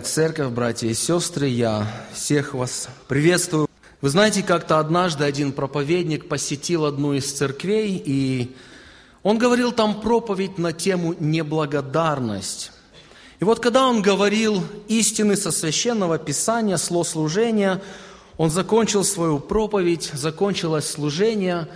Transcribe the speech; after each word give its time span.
Церковь, 0.00 0.52
братья 0.52 0.88
и 0.88 0.94
сестры, 0.94 1.48
я 1.48 1.86
всех 2.12 2.54
вас 2.54 2.88
приветствую. 3.08 3.68
Вы 4.00 4.08
знаете, 4.08 4.42
как-то 4.42 4.78
однажды 4.78 5.24
один 5.24 5.52
проповедник 5.52 6.28
посетил 6.28 6.86
одну 6.86 7.12
из 7.12 7.32
церквей, 7.32 8.02
и 8.04 8.54
он 9.22 9.38
говорил 9.38 9.72
там 9.72 10.00
проповедь 10.00 10.58
на 10.58 10.72
тему 10.72 11.14
«неблагодарность». 11.18 12.72
И 13.40 13.44
вот 13.44 13.60
когда 13.60 13.86
он 13.86 14.02
говорил 14.02 14.62
истины 14.88 15.36
со 15.36 15.50
священного 15.50 16.18
писания, 16.18 16.76
служения, 16.76 17.80
он 18.36 18.50
закончил 18.50 19.04
свою 19.04 19.38
проповедь, 19.38 20.10
закончилось 20.12 20.88
служение, 20.88 21.68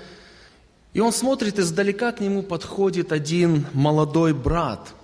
и 0.92 1.00
он 1.00 1.12
смотрит 1.12 1.58
издалека, 1.58 2.12
к 2.12 2.20
нему 2.20 2.42
подходит 2.42 3.12
один 3.12 3.66
молодой 3.72 4.32
брат– 4.32 4.94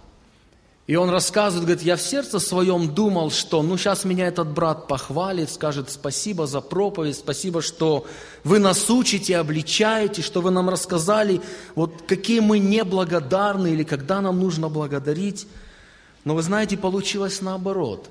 и 0.91 0.97
он 0.97 1.09
рассказывает, 1.09 1.67
говорит, 1.67 1.87
я 1.87 1.95
в 1.95 2.03
сердце 2.03 2.41
своем 2.41 2.93
думал, 2.93 3.31
что 3.31 3.63
ну 3.63 3.79
сейчас 3.79 4.05
меня 4.05 4.27
этот 4.27 4.49
брат 4.49 4.89
похвалит, 4.89 5.49
скажет 5.49 5.89
спасибо 5.89 6.49
за 6.49 6.61
проповедь, 6.61 7.15
спасибо, 7.15 7.63
что 7.63 8.09
вы 8.43 8.59
нас 8.59 8.91
учите, 8.91 9.37
обличаете, 9.37 10.21
что 10.21 10.41
вы 10.41 10.51
нам 10.51 10.69
рассказали, 10.69 11.43
вот 11.77 12.03
какие 12.09 12.41
мы 12.41 12.59
неблагодарны 12.59 13.69
или 13.69 13.85
когда 13.85 14.21
нам 14.21 14.41
нужно 14.41 14.69
благодарить. 14.69 15.47
Но 16.25 16.35
вы 16.35 16.43
знаете, 16.43 16.77
получилось 16.77 17.41
наоборот. 17.41 18.11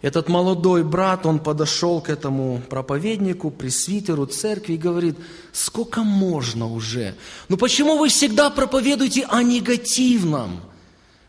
Этот 0.00 0.30
молодой 0.30 0.82
брат, 0.82 1.26
он 1.26 1.38
подошел 1.38 2.00
к 2.00 2.08
этому 2.08 2.62
проповеднику, 2.70 3.50
пресвитеру, 3.50 4.24
церкви 4.24 4.72
и 4.72 4.78
говорит, 4.78 5.18
сколько 5.52 6.02
можно 6.02 6.72
уже? 6.72 7.16
Ну 7.50 7.58
почему 7.58 7.98
вы 7.98 8.08
всегда 8.08 8.48
проповедуете 8.48 9.26
о 9.28 9.42
негативном? 9.42 10.62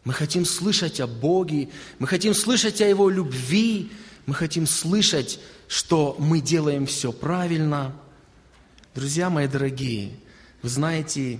Мы 0.05 0.13
хотим 0.13 0.45
слышать 0.45 0.99
о 0.99 1.07
Боге, 1.07 1.69
мы 1.97 2.07
хотим 2.07 2.35
слышать 2.35 2.79
о 2.79 2.87
Его 2.87 3.09
любви, 3.09 3.91
мы 4.27 4.35
хотим 4.35 4.67
слышать, 4.67 5.39
что 5.67 6.15
мы 6.19 6.41
делаем 6.41 6.85
все 6.85 7.11
правильно. 7.11 7.91
Друзья 8.93 9.31
мои 9.31 9.47
дорогие, 9.47 10.11
вы 10.61 10.69
знаете, 10.69 11.39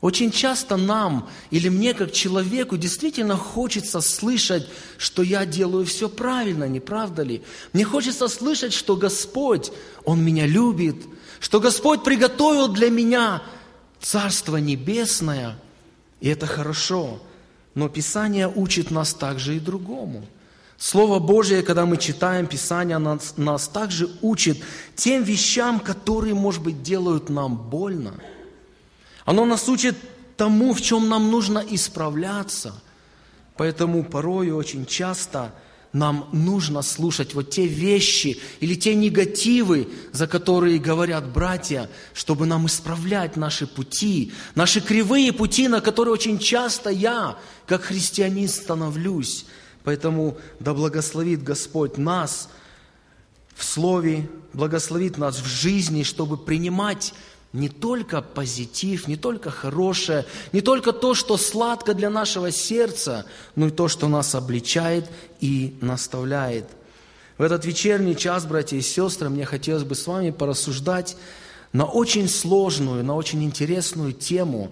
очень 0.00 0.32
часто 0.32 0.76
нам 0.76 1.30
или 1.52 1.68
мне 1.68 1.94
как 1.94 2.10
человеку 2.10 2.76
действительно 2.76 3.36
хочется 3.36 4.00
слышать, 4.00 4.68
что 4.98 5.22
я 5.22 5.46
делаю 5.46 5.86
все 5.86 6.08
правильно, 6.08 6.64
не 6.64 6.80
правда 6.80 7.22
ли? 7.22 7.42
Мне 7.72 7.84
хочется 7.84 8.26
слышать, 8.26 8.72
что 8.72 8.96
Господь, 8.96 9.70
Он 10.04 10.20
меня 10.20 10.48
любит, 10.48 10.96
что 11.38 11.60
Господь 11.60 12.02
приготовил 12.02 12.66
для 12.66 12.90
меня 12.90 13.44
Царство 14.00 14.56
Небесное, 14.56 15.56
и 16.20 16.28
это 16.28 16.48
хорошо. 16.48 17.22
Но 17.74 17.88
Писание 17.88 18.48
учит 18.48 18.90
нас 18.90 19.14
также 19.14 19.56
и 19.56 19.60
другому. 19.60 20.24
Слово 20.76 21.18
Божие, 21.18 21.62
когда 21.62 21.86
мы 21.86 21.96
читаем 21.96 22.46
Писание, 22.46 22.98
нас, 22.98 23.34
нас 23.36 23.68
также 23.68 24.10
учит 24.20 24.58
тем 24.94 25.22
вещам, 25.22 25.80
которые, 25.80 26.34
может 26.34 26.62
быть, 26.62 26.82
делают 26.82 27.28
нам 27.28 27.56
больно. 27.56 28.14
Оно 29.24 29.44
нас 29.44 29.68
учит 29.68 29.96
тому, 30.36 30.74
в 30.74 30.80
чем 30.80 31.08
нам 31.08 31.30
нужно 31.30 31.64
исправляться. 31.70 32.74
Поэтому 33.56 34.04
порой 34.04 34.50
очень 34.50 34.86
часто– 34.86 35.54
нам 35.92 36.28
нужно 36.32 36.80
слушать 36.82 37.34
вот 37.34 37.50
те 37.50 37.66
вещи 37.66 38.40
или 38.60 38.74
те 38.74 38.94
негативы, 38.94 39.88
за 40.12 40.26
которые 40.26 40.78
говорят 40.78 41.30
братья, 41.30 41.90
чтобы 42.14 42.46
нам 42.46 42.66
исправлять 42.66 43.36
наши 43.36 43.66
пути, 43.66 44.32
наши 44.54 44.80
кривые 44.80 45.32
пути, 45.32 45.68
на 45.68 45.80
которые 45.80 46.14
очень 46.14 46.38
часто 46.38 46.88
я, 46.90 47.38
как 47.66 47.82
христианин, 47.82 48.48
становлюсь. 48.48 49.44
Поэтому 49.84 50.38
да 50.60 50.72
благословит 50.72 51.42
Господь 51.42 51.98
нас 51.98 52.48
в 53.54 53.64
Слове, 53.64 54.30
благословит 54.54 55.18
нас 55.18 55.40
в 55.40 55.46
жизни, 55.46 56.04
чтобы 56.04 56.38
принимать 56.38 57.12
не 57.52 57.68
только 57.68 58.22
позитив, 58.22 59.08
не 59.08 59.16
только 59.16 59.50
хорошее, 59.50 60.24
не 60.52 60.62
только 60.62 60.92
то, 60.92 61.14
что 61.14 61.36
сладко 61.36 61.92
для 61.92 62.08
нашего 62.08 62.50
сердца, 62.50 63.26
но 63.56 63.66
и 63.66 63.70
то, 63.70 63.88
что 63.88 64.08
нас 64.08 64.34
обличает 64.34 65.10
и 65.40 65.76
наставляет. 65.80 66.66
В 67.36 67.42
этот 67.42 67.64
вечерний 67.64 68.16
час, 68.16 68.46
братья 68.46 68.76
и 68.76 68.82
сестры, 68.82 69.28
мне 69.28 69.44
хотелось 69.44 69.84
бы 69.84 69.94
с 69.94 70.06
вами 70.06 70.30
порассуждать 70.30 71.16
на 71.72 71.84
очень 71.84 72.28
сложную, 72.28 73.04
на 73.04 73.16
очень 73.16 73.42
интересную 73.44 74.12
тему. 74.12 74.70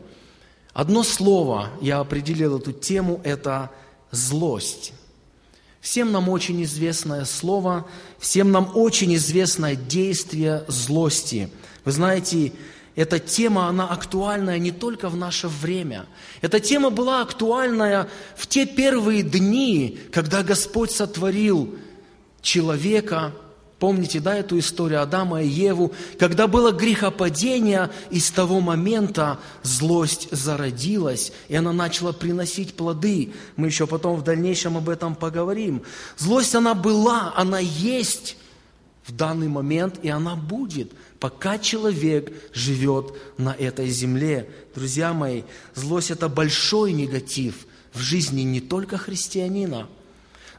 Одно 0.72 1.02
слово 1.02 1.68
я 1.80 1.98
определил 1.98 2.58
эту 2.58 2.72
тему– 2.72 3.20
это 3.24 3.70
злость. 4.10 4.94
Всем 5.80 6.12
нам 6.12 6.28
очень 6.28 6.62
известное 6.62 7.24
слово, 7.24 7.86
всем 8.18 8.52
нам 8.52 8.70
очень 8.74 9.14
известное 9.16 9.74
действие 9.76 10.64
злости– 10.66 11.50
вы 11.84 11.92
знаете, 11.92 12.52
эта 12.96 13.18
тема, 13.18 13.68
она 13.68 13.86
актуальная 13.86 14.58
не 14.58 14.72
только 14.72 15.08
в 15.08 15.16
наше 15.16 15.48
время. 15.48 16.06
Эта 16.41 16.60
тема 16.60 16.91
была 16.91 17.22
актуальная 17.22 18.08
в 18.36 18.46
те 18.46 18.66
первые 18.66 19.22
дни, 19.22 19.98
когда 20.12 20.42
Господь 20.42 20.91
сотворил 20.91 21.76
человека. 22.42 23.32
Помните, 23.78 24.20
да, 24.20 24.34
эту 24.34 24.58
историю 24.58 25.00
Адама 25.00 25.42
и 25.42 25.48
Еву? 25.48 25.92
Когда 26.18 26.46
было 26.48 26.72
грехопадение, 26.72 27.91
и 28.10 28.20
с 28.20 28.30
того 28.30 28.60
момента 28.60 29.38
злость 29.62 30.28
зародилась, 30.30 31.32
и 31.48 31.54
она 31.56 31.72
начала 31.72 32.12
приносить 32.12 32.74
плоды. 32.74 33.32
Мы 33.56 33.68
еще 33.68 33.86
потом 33.86 34.16
в 34.16 34.24
дальнейшем 34.24 34.76
об 34.76 34.91
этом 34.91 35.14
поговорим. 35.14 35.82
Злость, 36.18 36.54
она 36.54 36.74
была, 36.74 37.32
она 37.36 37.60
есть 37.60 38.36
в 39.06 39.12
данный 39.16 39.48
момент, 39.48 40.00
и 40.02 40.10
она 40.10 40.34
будет– 40.34 40.92
пока 41.20 41.58
человек 41.58 42.32
живет 42.54 43.14
на 43.36 43.50
этой 43.50 43.88
земле. 43.91 44.50
Друзья 44.75 45.12
мои, 45.12 45.42
злость– 45.75 46.10
это 46.12 46.28
большой 46.28 46.92
негатив 46.92 47.66
в 47.92 48.00
жизни 48.00 48.41
не 48.41 48.60
только 48.60 48.97
христианина. 48.97 49.88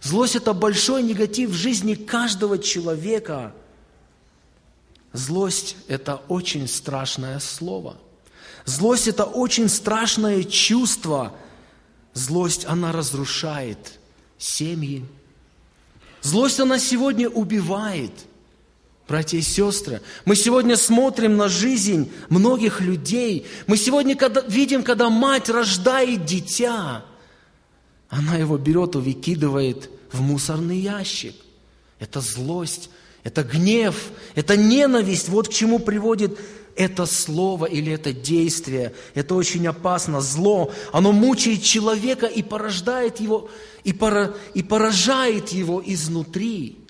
Злость– 0.01 0.35
это 0.38 0.53
большой 0.53 1.01
негатив 1.01 1.50
в 1.50 1.53
жизни 1.53 1.95
каждого 1.95 2.59
человека. 2.59 3.53
Злость– 5.13 5.75
это 5.88 6.21
очень 6.27 6.67
страшное 6.67 7.39
слово. 7.39 7.97
Злость– 8.66 9.07
это 9.07 9.25
очень 9.25 9.67
страшное 9.67 10.44
чувство. 10.44 11.35
Злость, 12.13 12.66
она 12.66 12.91
разрушает 12.91 14.00
семьи. 14.38 15.05
Злость, 16.21 16.59
она 16.59 16.77
сегодня 16.77 17.27
убивает– 17.29 18.13
Братья 19.11 19.38
и 19.38 19.41
сестры, 19.41 20.01
мы 20.23 20.38
сегодня 20.38 20.77
смотрим 20.77 21.35
на 21.35 21.49
жизнь 21.49 22.09
многих 22.29 22.79
людей. 22.79 23.45
Мы 23.67 23.75
сегодня 23.75 24.16
когда, 24.16 24.39
видим, 24.39 24.83
когда 24.83 25.09
мать 25.09 25.49
рождает 25.49 26.23
дитя, 26.23 27.03
она 28.07 28.38
его 28.38 28.57
берет 28.57 28.95
и 28.95 29.00
выкидывает 29.00 29.89
в 30.13 30.21
мусорный 30.21 30.77
ящик. 30.77 31.35
Это 32.00 32.21
злость, 32.21 32.89
это 33.25 33.44
гнев, 33.44 33.97
это 34.35 34.55
ненависть. 34.55 35.27
Вот 35.27 35.50
к 35.50 35.51
чему 35.51 35.79
приводит 35.79 36.39
это 36.77 37.05
слово 37.05 37.66
или 37.66 37.91
это 37.91 38.13
действие. 38.13 38.94
Это 39.13 39.36
очень 39.36 39.68
опасно. 39.68 40.21
Зло, 40.21 40.71
оно 40.94 41.12
мучает 41.12 41.63
человека 41.63 42.27
и 42.27 42.44
порождает 42.44 43.19
его, 43.19 43.50
и, 43.83 43.91
пора, 43.91 44.36
и 44.53 44.63
поражает 44.63 45.50
его 45.50 45.83
изнутри. 45.86 46.81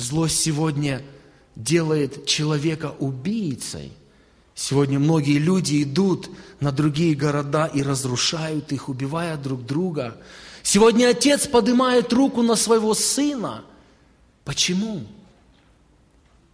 Злость 0.00 0.40
сегодня 0.40 1.02
делает 1.56 2.24
человека 2.24 2.94
убийцей. 2.98 3.92
Сегодня 4.54 4.98
многие 4.98 5.38
люди 5.38 5.82
идут 5.82 6.30
на 6.58 6.72
другие 6.72 7.14
города 7.14 7.66
и 7.66 7.82
разрушают 7.82 8.72
их, 8.72 8.88
убивая 8.88 9.36
друг 9.36 9.66
друга. 9.66 10.16
Сегодня 10.62 11.08
отец 11.08 11.46
поднимает 11.46 12.12
руку 12.14 12.40
на 12.40 12.56
своего 12.56 12.94
сына. 12.94 13.62
Почему? 14.44 15.02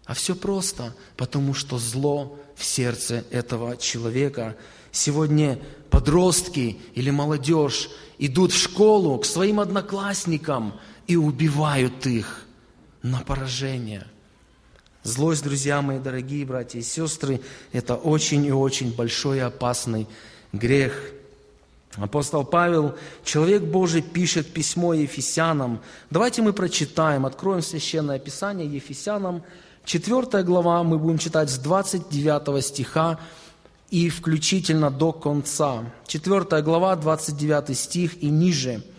А 0.07 0.15
все 0.15 0.35
просто, 0.35 0.95
потому 1.17 1.55
что 1.55 1.79
зло 1.79 2.37
в 2.57 2.65
сердце 2.65 3.25
этого 3.31 3.77
человека. 3.77 4.57
Сегодня 4.91 5.61
подростки 5.91 6.79
или 6.95 7.11
молодежь 7.11 7.91
идут 8.19 8.51
в 8.51 8.61
школу 8.61 9.19
к 9.19 9.25
своим 9.25 9.61
одноклассникам 9.61 10.81
и 11.07 11.15
убивают 11.15 12.07
их 12.07 12.46
на 13.07 13.21
поражение. 13.21 14.05
Злость, 15.05 15.45
друзья 15.45 15.81
мои, 15.81 15.99
дорогие 15.99 16.45
братья 16.45 16.81
и 16.81 16.83
сестры, 16.83 17.41
это 17.73 17.95
очень 17.95 18.45
и 18.45 18.51
очень 18.51 18.95
большой 18.95 19.39
и 19.39 19.41
опасный 19.41 20.09
грех. 20.53 21.13
Апостол 21.95 22.45
Павел, 22.45 22.97
человек 23.25 23.63
Божий, 23.63 24.03
пишет 24.03 24.53
письмо 24.53 24.93
Ефесянам. 24.93 25.81
Давайте 26.11 26.43
мы 26.43 26.53
прочитаем, 26.53 27.25
откроем 27.25 27.63
Священное 27.63 28.19
Писание 28.19 28.67
Ефесянам, 28.67 29.43
4 29.85 30.43
глава, 30.43 30.83
мы 30.83 30.99
будем 30.99 31.19
читать 31.19 31.49
с 31.49 31.59
29 31.59 32.65
стиха 32.65 33.21
и 33.91 34.09
включительно 34.09 34.91
до 34.91 35.13
конца. 35.13 35.85
4 36.09 36.61
глава, 36.63 36.97
29 36.97 37.79
стих 37.79 38.21
и 38.21 38.29
ниже– 38.29 38.83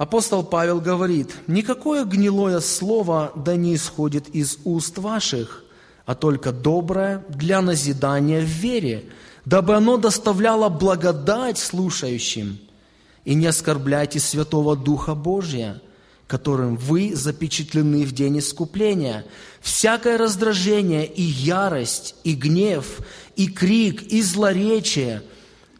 Апостол 0.00 0.42
Павел 0.42 0.80
говорит, 0.80 1.30
«Никакое 1.46 2.06
гнилое 2.06 2.60
слово 2.60 3.32
да 3.36 3.54
не 3.56 3.74
исходит 3.74 4.30
из 4.30 4.56
уст 4.64 4.96
ваших, 4.96 5.62
а 6.06 6.14
только 6.14 6.52
доброе 6.52 7.22
для 7.28 7.60
назидания 7.60 8.40
в 8.40 8.48
вере, 8.48 9.10
дабы 9.44 9.76
оно 9.76 9.98
доставляло 9.98 10.70
благодать 10.70 11.58
слушающим. 11.58 12.58
И 13.26 13.34
не 13.34 13.46
оскорбляйте 13.46 14.20
Святого 14.20 14.74
Духа 14.74 15.14
Божия, 15.14 15.82
которым 16.26 16.78
вы 16.78 17.14
запечатлены 17.14 18.06
в 18.06 18.12
день 18.12 18.38
искупления. 18.38 19.26
Всякое 19.60 20.16
раздражение 20.16 21.04
и 21.04 21.20
ярость, 21.20 22.14
и 22.24 22.34
гнев, 22.34 23.00
и 23.36 23.48
крик, 23.48 24.02
и 24.04 24.22
злоречие 24.22 25.22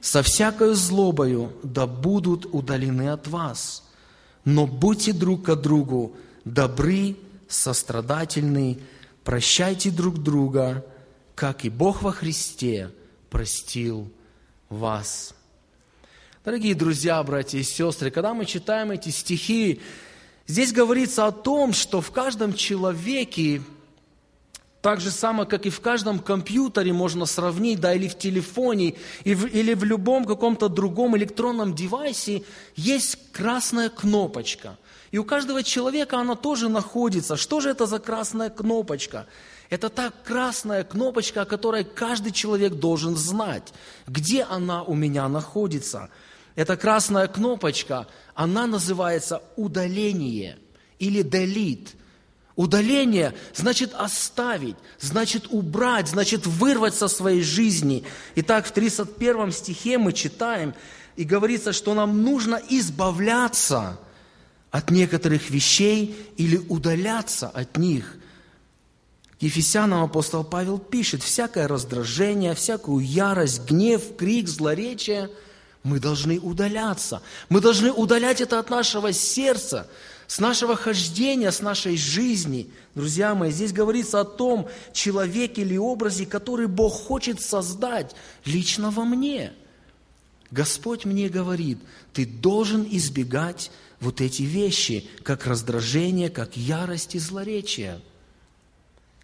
со 0.03 0.23
всякою 0.23 0.75
злобою 0.75 1.55
да 1.63 1.87
будут 1.87 2.45
удалены 2.53 3.09
от 3.09 3.27
вас. 3.27 3.85
Но 4.45 4.67
будьте 4.67 5.13
друг 5.13 5.45
к 5.45 5.55
другу 5.57 6.17
добры, 6.45 7.17
сострадательны, 7.49 8.79
прощайте 9.25 9.91
друг 9.91 10.19
друга, 10.19 10.85
как 11.35 11.65
и 11.65 11.71
Бог 11.71 12.03
во 12.03 12.13
Христе 12.13 12.91
простил 13.29 14.11
вас. 14.69 15.35
Дорогие 16.45 16.75
друзья, 16.75 17.23
братья 17.23 17.59
и 17.59 17.63
сестры, 17.63 18.11
когда 18.11 18.35
мы 18.35 18.47
читаем 18.47 18.91
эти 18.91 19.11
стихи, 19.11 19.81
Здесь 20.51 20.73
говорится 20.73 21.29
о 21.29 21.31
том, 21.31 21.73
что 21.73 22.01
в 22.01 22.11
каждом 22.11 22.55
человеке, 22.55 23.63
так 24.83 25.01
же 25.01 25.11
само, 25.11 25.45
как 25.45 25.67
и 25.67 25.71
в 25.71 25.81
каждом 25.81 26.19
компьютере 26.19 26.93
можно 26.93 27.27
сравнить, 27.27 27.81
да, 27.81 27.95
или 27.95 28.09
в 28.09 28.19
телефоне, 28.19 28.95
или 29.25 29.75
в 29.75 29.85
любом 29.85 30.25
каком-то 30.25 30.69
другом 30.69 31.17
электронном 31.17 31.75
девайсе, 31.75 32.43
есть 32.77 33.19
красная 33.33 33.91
кнопочка. 33.91 34.79
И 35.11 35.19
у 35.19 35.25
каждого 35.25 35.63
человека 35.63 36.19
она 36.19 36.35
тоже 36.35 36.69
находится. 36.69 37.37
Что 37.37 37.61
же 37.61 37.71
это 37.71 37.87
за 37.87 37.99
красная 37.99 38.49
кнопочка? 38.49 39.27
Это 39.69 39.89
та 39.89 40.11
красная 40.25 40.85
кнопочка, 40.85 41.43
о 41.43 41.47
которой 41.47 41.85
каждый 41.85 42.33
человек 42.33 42.75
должен 42.75 43.17
знать, 43.17 43.73
где 44.07 44.43
она 44.43 44.83
у 44.83 44.95
меня 44.95 45.29
находится– 45.29 46.11
эта 46.61 46.77
красная 46.77 47.27
кнопочка, 47.29 48.07
она 48.35 48.67
называется 48.67 49.43
удаление 49.57 50.59
или 50.99 51.23
delete. 51.23 51.89
Удаление 52.61 53.35
значит 53.55 53.95
оставить, 53.95 54.77
значит 54.99 55.47
убрать, 55.49 56.09
значит 56.09 56.47
вырвать 56.47 56.95
со 56.95 57.09
своей 57.09 57.41
жизни. 57.41 58.05
Итак, 58.35 58.67
в 58.67 58.73
31 58.73 59.51
стихе 59.51 59.97
мы 59.97 60.13
читаем, 60.13 60.75
и 61.17 61.25
говорится, 61.25 61.73
что 61.73 61.95
нам 61.95 62.23
нужно 62.23 62.61
избавляться 62.69 63.99
от 64.71 64.91
некоторых 64.91 65.49
вещей 65.49 66.15
или 66.37 66.59
удаляться 66.59 67.49
от 67.49 67.79
них. 67.79 68.17
Ефесянам 69.41 70.05
апостол 70.05 70.45
Павел 70.45 70.79
пишет, 70.79 71.23
всякое 71.23 71.67
раздражение, 71.67 72.55
всякую 72.55 73.03
ярость, 73.03 73.65
гнев, 73.65 74.03
крик, 74.19 74.49
злоречие– 74.49 75.31
мы 75.83 75.99
должны 75.99 76.39
удаляться. 76.39 77.23
Мы 77.49 77.61
должны 77.61 77.91
удалять 77.91 78.41
это 78.41 78.59
от 78.59 78.71
нашего 78.71 79.13
сердца, 79.13 79.89
с 80.31 80.39
нашего 80.39 80.77
хождения, 80.77 81.51
с 81.51 81.61
нашей 81.61 81.97
жизни. 81.97 82.71
Друзья 82.95 83.35
мои, 83.35 83.51
здесь 83.51 83.73
говорится 83.73 84.21
о 84.21 84.25
том 84.25 84.69
человеке 84.93 85.63
или 85.63 85.77
образе, 85.77 86.25
который 86.25 86.69
Бог 86.69 86.93
хочет 86.93 87.41
создать 87.41 88.15
лично 88.45 88.93
во 88.93 89.05
мне. 89.05 89.53
Господь 90.53 91.05
мне 91.05 91.29
говорит, 91.29 91.79
ты 92.13 92.27
должен 92.27 92.87
избегать 92.89 93.73
вот 93.99 94.21
эти 94.21 94.43
вещи, 94.43 95.11
как 95.25 95.49
раздражение, 95.49 96.31
как 96.31 96.57
ярость 96.57 97.17
и 97.17 97.19
злоречие. 97.19 98.01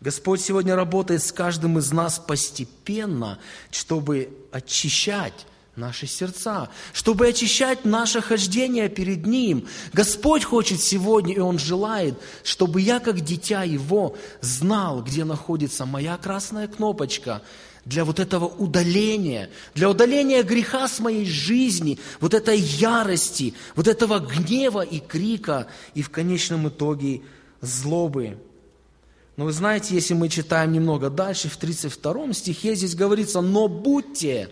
Господь 0.01 0.41
сегодня 0.41 0.75
работает 0.75 1.23
с 1.23 1.31
каждым 1.31 1.79
из 1.79 1.93
нас 1.93 2.19
постепенно, 2.19 3.39
чтобы 3.71 4.37
очищать 4.51 5.47
наши 5.77 6.07
сердца, 6.07 6.71
чтобы 6.93 7.29
очищать 7.29 7.85
наше 7.85 8.21
хождение 8.21 8.89
перед 8.89 9.27
Ним. 9.27 9.67
Господь 9.93 10.45
хочет 10.45 10.81
сегодня, 10.81 11.35
и 11.35 11.39
Он 11.39 11.59
желает, 11.59 12.15
чтобы 12.43 12.81
я, 12.81 12.99
как 12.99 13.21
дитя 13.21 13.63
Его, 13.63 14.17
знал, 14.41 15.03
где 15.03 15.25
находится 15.25 15.85
моя 15.85 16.17
красная 16.17 16.67
кнопочка 16.67 17.43
для 17.85 18.05
вот 18.05 18.19
этого 18.19 18.47
удаления, 18.47 19.51
для 19.75 19.89
удаления 19.89 20.43
греха 20.43 20.89
с 20.89 20.99
моей 20.99 21.27
жизни, 21.27 21.99
вот 22.21 22.35
этой 22.35 22.59
ярости, 22.59 23.55
вот 23.77 23.87
этого 23.87 24.19
гнева 24.19 24.81
и 24.81 24.99
крика, 24.99 25.69
и 25.95 26.03
в 26.03 26.11
конечном 26.11 26.69
итоге 26.69 27.23
злобы. 27.61 28.39
Но 29.37 29.45
вы 29.45 29.53
знаете, 29.53 29.95
если 29.95 30.15
мы 30.15 30.31
читаем 30.31 30.73
немного 30.73 31.11
дальше, 31.11 31.49
в 31.49 31.57
32 31.59 32.33
стихе 32.33 32.75
здесь 32.75 32.95
говорится, 32.95 33.43
«Но 33.43 33.69
будьте 33.69 34.51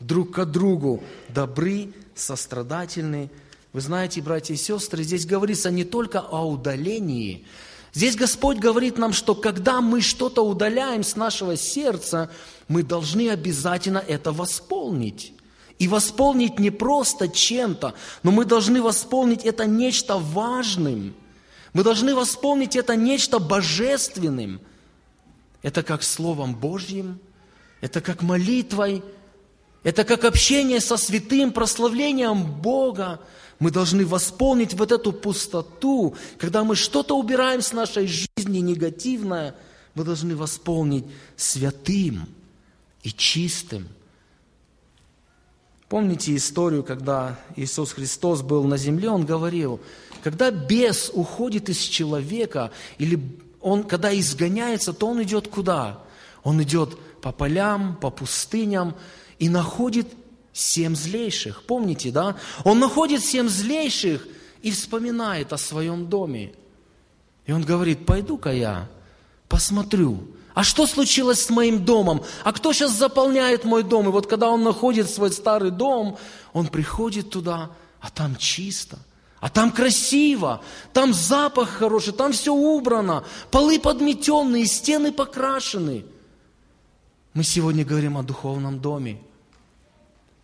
друг 0.00 0.32
к 0.32 0.44
другу, 0.44 1.02
добры, 1.28 1.92
сострадательны. 2.14 3.30
Вы 3.72 3.80
знаете, 3.80 4.22
братья 4.22 4.54
и 4.54 4.56
сестры, 4.56 5.02
здесь 5.02 5.26
говорится 5.26 5.70
не 5.70 5.84
только 5.84 6.20
о 6.20 6.48
удалении. 6.48 7.44
Здесь 7.92 8.16
Господь 8.16 8.58
говорит 8.58 8.98
нам, 8.98 9.12
что 9.12 9.34
когда 9.34 9.80
мы 9.80 10.00
что-то 10.00 10.42
удаляем 10.42 11.02
с 11.02 11.16
нашего 11.16 11.56
сердца, 11.56 12.30
мы 12.68 12.82
должны 12.82 13.30
обязательно 13.30 13.98
это 13.98 14.32
восполнить. 14.32 15.32
И 15.78 15.88
восполнить 15.88 16.58
не 16.58 16.70
просто 16.70 17.28
чем-то, 17.28 17.94
но 18.22 18.30
мы 18.30 18.46
должны 18.46 18.80
восполнить 18.80 19.44
это 19.44 19.66
нечто 19.66 20.16
важным. 20.16 21.14
Мы 21.74 21.84
должны 21.84 22.14
восполнить 22.14 22.76
это 22.76 22.96
нечто 22.96 23.38
божественным. 23.38 24.60
Это 25.60 25.82
как 25.82 26.02
Словом 26.02 26.54
Божьим, 26.54 27.18
это 27.82 28.00
как 28.00 28.22
молитвой– 28.22 29.02
это 29.82 30.04
как 30.04 30.24
общение 30.24 30.80
со 30.80 30.96
святым, 30.96 31.52
прославлением 31.52 32.44
Бога. 32.44 33.20
Мы 33.58 33.70
должны 33.70 34.04
восполнить 34.04 34.74
вот 34.74 34.92
эту 34.92 35.12
пустоту. 35.12 36.14
Когда 36.38 36.64
мы 36.64 36.76
что-то 36.76 37.16
убираем 37.16 37.62
с 37.62 37.72
нашей 37.72 38.06
жизни 38.06 38.58
негативное, 38.58 39.54
мы 39.94 40.04
должны 40.04 40.36
восполнить 40.36 41.04
святым 41.36 42.28
и 43.02 43.10
чистым. 43.12 43.88
Помните 45.88 46.34
историю, 46.34 46.82
когда 46.82 47.38
Иисус 47.54 47.92
Христос 47.92 48.42
был 48.42 48.64
на 48.64 48.76
земле, 48.76 49.08
Он 49.08 49.24
говорил, 49.24 49.80
когда 50.22 50.50
бес 50.50 51.12
уходит 51.14 51.68
из 51.68 51.78
человека, 51.78 52.72
или 52.98 53.20
он, 53.60 53.84
когда 53.84 54.16
изгоняется, 54.18 54.92
то 54.92 55.06
он 55.06 55.22
идет 55.22 55.46
куда? 55.48 56.02
Он 56.42 56.60
идет 56.62 56.98
по 57.20 57.30
полям, 57.32 57.96
по 57.96 58.10
пустыням, 58.10 58.96
и 59.38 59.48
находит 59.48 60.08
семь 60.52 60.96
злейших. 60.96 61.64
Помните, 61.64 62.10
да? 62.10 62.36
Он 62.64 62.78
находит 62.78 63.24
семь 63.24 63.48
злейших 63.48 64.26
и 64.62 64.70
вспоминает 64.70 65.52
о 65.52 65.58
своем 65.58 66.08
доме. 66.08 66.54
И 67.46 67.52
он 67.52 67.62
говорит, 67.62 68.06
пойду-ка 68.06 68.52
я 68.52 68.88
посмотрю, 69.48 70.26
а 70.54 70.64
что 70.64 70.86
случилось 70.86 71.44
с 71.44 71.50
моим 71.50 71.84
домом? 71.84 72.24
А 72.42 72.52
кто 72.52 72.72
сейчас 72.72 72.92
заполняет 72.92 73.64
мой 73.64 73.82
дом? 73.82 74.08
И 74.08 74.10
вот 74.10 74.26
когда 74.26 74.48
он 74.48 74.64
находит 74.64 75.10
свой 75.10 75.30
старый 75.30 75.70
дом, 75.70 76.16
он 76.54 76.68
приходит 76.68 77.28
туда, 77.28 77.70
а 78.00 78.10
там 78.10 78.36
чисто, 78.36 78.98
а 79.38 79.50
там 79.50 79.70
красиво, 79.70 80.62
там 80.94 81.12
запах 81.12 81.68
хороший, 81.68 82.14
там 82.14 82.32
все 82.32 82.54
убрано, 82.54 83.24
полы 83.50 83.78
подметенные, 83.78 84.64
стены 84.64 85.12
покрашены. 85.12 86.06
Мы 87.36 87.44
сегодня 87.44 87.84
говорим 87.84 88.16
о 88.16 88.22
духовном 88.22 88.80
доме. 88.80 89.20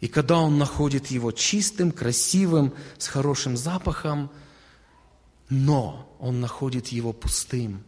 И 0.02 0.08
когда 0.08 0.36
он 0.36 0.58
находит 0.58 1.06
его 1.06 1.32
чистым, 1.32 1.90
красивым, 1.90 2.74
с 2.98 3.06
хорошим 3.06 3.56
запахом, 3.56 4.30
но 5.48 6.14
он 6.20 6.42
находит 6.42 6.88
его 6.88 7.14
пустым. 7.14 7.82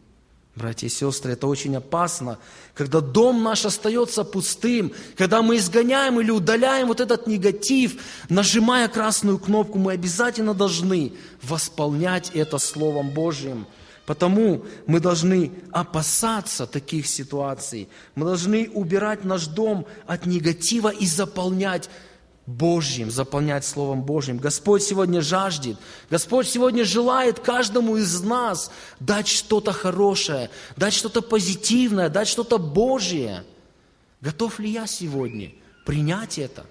Братья 0.57 0.87
и 0.87 0.91
сестры, 0.91 1.33
это 1.33 1.47
очень 1.47 1.77
опасно, 1.77 2.39
когда 2.73 3.03
дом 3.03 3.43
наш 3.43 3.67
остается 3.67 4.25
пустым, 4.25 4.91
когда 5.19 5.43
мы 5.43 5.59
изгоняем 5.59 6.19
или 6.19 6.31
удаляем 6.31 6.87
вот 6.87 7.01
этот 7.01 7.27
негатив, 7.27 8.01
нажимая 8.31 8.89
красную 8.89 9.39
кнопку, 9.39 9.79
мы 9.79 9.93
обязательно 9.93 10.55
должны 10.55 11.13
восполнять 11.43 12.31
это 12.33 12.57
Словом 12.57 13.11
Божьим– 13.11 13.67
Потому 14.07 14.65
мы 14.87 15.01
должны 15.01 15.51
опасаться 15.73 16.67
таких 16.67 17.07
ситуаций. 17.07 17.89
Мы 18.15 18.27
должны 18.27 18.69
убирать 18.69 19.25
наш 19.25 19.47
дом 19.47 19.87
от 20.07 20.27
негатива 20.27 20.91
и 20.91 21.07
заполнять 21.07 21.89
Божьим, 22.47 23.11
заполнять 23.11 23.65
Словом 23.65 24.03
Божьим. 24.03 24.37
Господь 24.37 24.83
сегодня 24.83 25.23
жаждет, 25.23 25.79
Господь 26.11 26.47
сегодня 26.47 26.85
желает 26.85 27.39
каждому 27.39 27.97
из 27.97 28.21
нас 28.21 28.71
дать 29.01 29.29
что-то 29.29 29.73
хорошее, 29.73 30.51
дать 30.77 30.93
что-то 30.93 31.23
позитивное, 31.23 32.11
дать 32.11 32.29
что-то 32.29 32.59
Божье. 32.59 33.45
Готов 34.21 34.59
ли 34.59 34.71
я 34.71 34.87
сегодня 34.87 35.53
принять 35.87 36.39
это? 36.39 36.67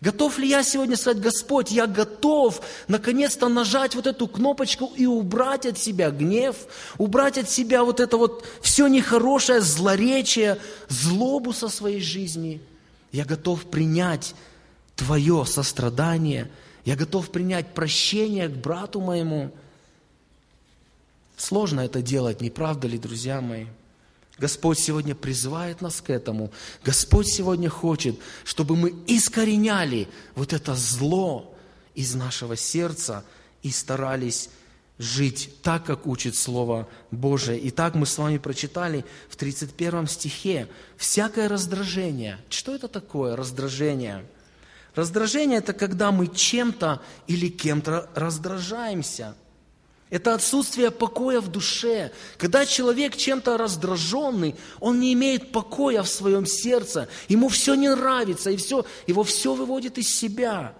Готов 0.00 0.38
ли 0.38 0.48
я 0.48 0.62
сегодня 0.62 0.96
сказать, 0.96 1.20
Господь, 1.20 1.72
я 1.72 1.88
готов 1.88 2.60
наконец-то 2.86 3.48
нажать 3.48 3.96
вот 3.96 4.06
эту 4.06 4.28
кнопочку 4.28 4.92
и 4.96 5.06
убрать 5.06 5.66
от 5.66 5.76
себя 5.76 6.10
гнев, 6.10 6.54
убрать 6.98 7.36
от 7.36 7.50
себя 7.50 7.82
вот 7.82 7.98
это 7.98 8.16
вот 8.16 8.46
все 8.62 8.86
нехорошее, 8.86 9.60
злоречие, 9.60 10.58
злобу 10.88 11.52
со 11.52 11.68
своей 11.68 12.00
жизни. 12.00 12.60
Я 13.10 13.24
готов 13.24 13.64
принять 13.64 14.34
Твое 14.94 15.44
сострадание, 15.46 16.50
я 16.84 16.96
готов 16.96 17.30
принять 17.30 17.72
прощение 17.72 18.48
к 18.48 18.52
брату 18.52 19.00
моему. 19.00 19.52
Сложно 21.36 21.82
это 21.82 22.02
делать, 22.02 22.40
не 22.40 22.50
правда 22.50 22.88
ли, 22.88 22.98
друзья 22.98 23.40
мои? 23.40 23.66
Господь 24.38 24.78
сегодня 24.78 25.14
призывает 25.14 25.80
нас 25.80 26.00
к 26.00 26.10
этому. 26.10 26.52
Господь 26.84 27.26
сегодня 27.26 27.68
хочет, 27.68 28.18
чтобы 28.44 28.76
мы 28.76 28.94
искореняли 29.06 30.08
вот 30.36 30.52
это 30.52 30.74
зло 30.74 31.54
из 31.94 32.14
нашего 32.14 32.56
сердца 32.56 33.24
и 33.62 33.70
старались 33.70 34.50
жить 34.98 35.50
так, 35.62 35.84
как 35.84 36.06
учит 36.06 36.36
Слово 36.36 36.88
Божие. 37.10 37.58
И 37.58 37.70
так 37.70 37.96
мы 37.96 38.06
с 38.06 38.16
вами 38.16 38.38
прочитали 38.38 39.04
в 39.28 39.36
31 39.36 40.06
стихе. 40.06 40.68
Всякое 40.96 41.48
раздражение. 41.48 42.38
Что 42.48 42.74
это 42.74 42.86
такое 42.86 43.34
раздражение? 43.34 44.24
Раздражение– 44.94 45.58
это 45.60 45.72
когда 45.72 46.12
мы 46.12 46.28
чем-то 46.28 47.02
или 47.26 47.48
кем-то 47.48 48.08
раздражаемся– 48.14 49.36
это 50.10 50.34
отсутствие 50.34 50.90
покоя 50.90 51.40
в 51.40 51.48
душе. 51.48 52.12
Когда 52.38 52.64
человек 52.64 53.16
чем-то 53.16 53.58
раздраженный, 53.58 54.54
он 54.80 55.00
не 55.00 55.12
имеет 55.12 55.52
покоя 55.52 56.02
в 56.02 56.08
своем 56.08 56.46
сердце, 56.46 57.08
ему 57.28 57.48
все 57.48 57.74
не 57.74 57.94
нравится, 57.94 58.50
и 58.50 58.56
все, 58.56 58.86
его 59.06 59.22
все 59.22 59.54
выводит 59.54 59.98
из 59.98 60.08
себя. 60.08 60.74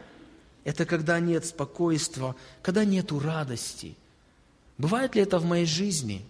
Это 0.65 0.87
когда 0.87 1.21
нет 1.21 1.45
спокойствия, 1.45 2.35
когда 2.63 2.85
нет 2.85 3.13
радости. 3.13 3.97
Бывает 4.79 5.15
ли 5.15 5.23
это 5.23 5.39
в 5.39 5.45
моей 5.45 5.67
жизни? 5.67 6.25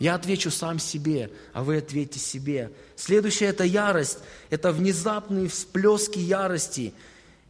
Я 0.00 0.16
отвечу 0.16 0.50
сам 0.50 0.80
себе, 0.80 1.30
а 1.52 1.62
вы 1.62 1.78
ответьте 1.78 2.18
себе. 2.18 2.72
Следующее– 2.96 3.48
это 3.50 3.62
ярость, 3.62 4.18
это 4.50 4.72
внезапные 4.72 5.48
всплески 5.48 6.18
ярости, 6.18 6.92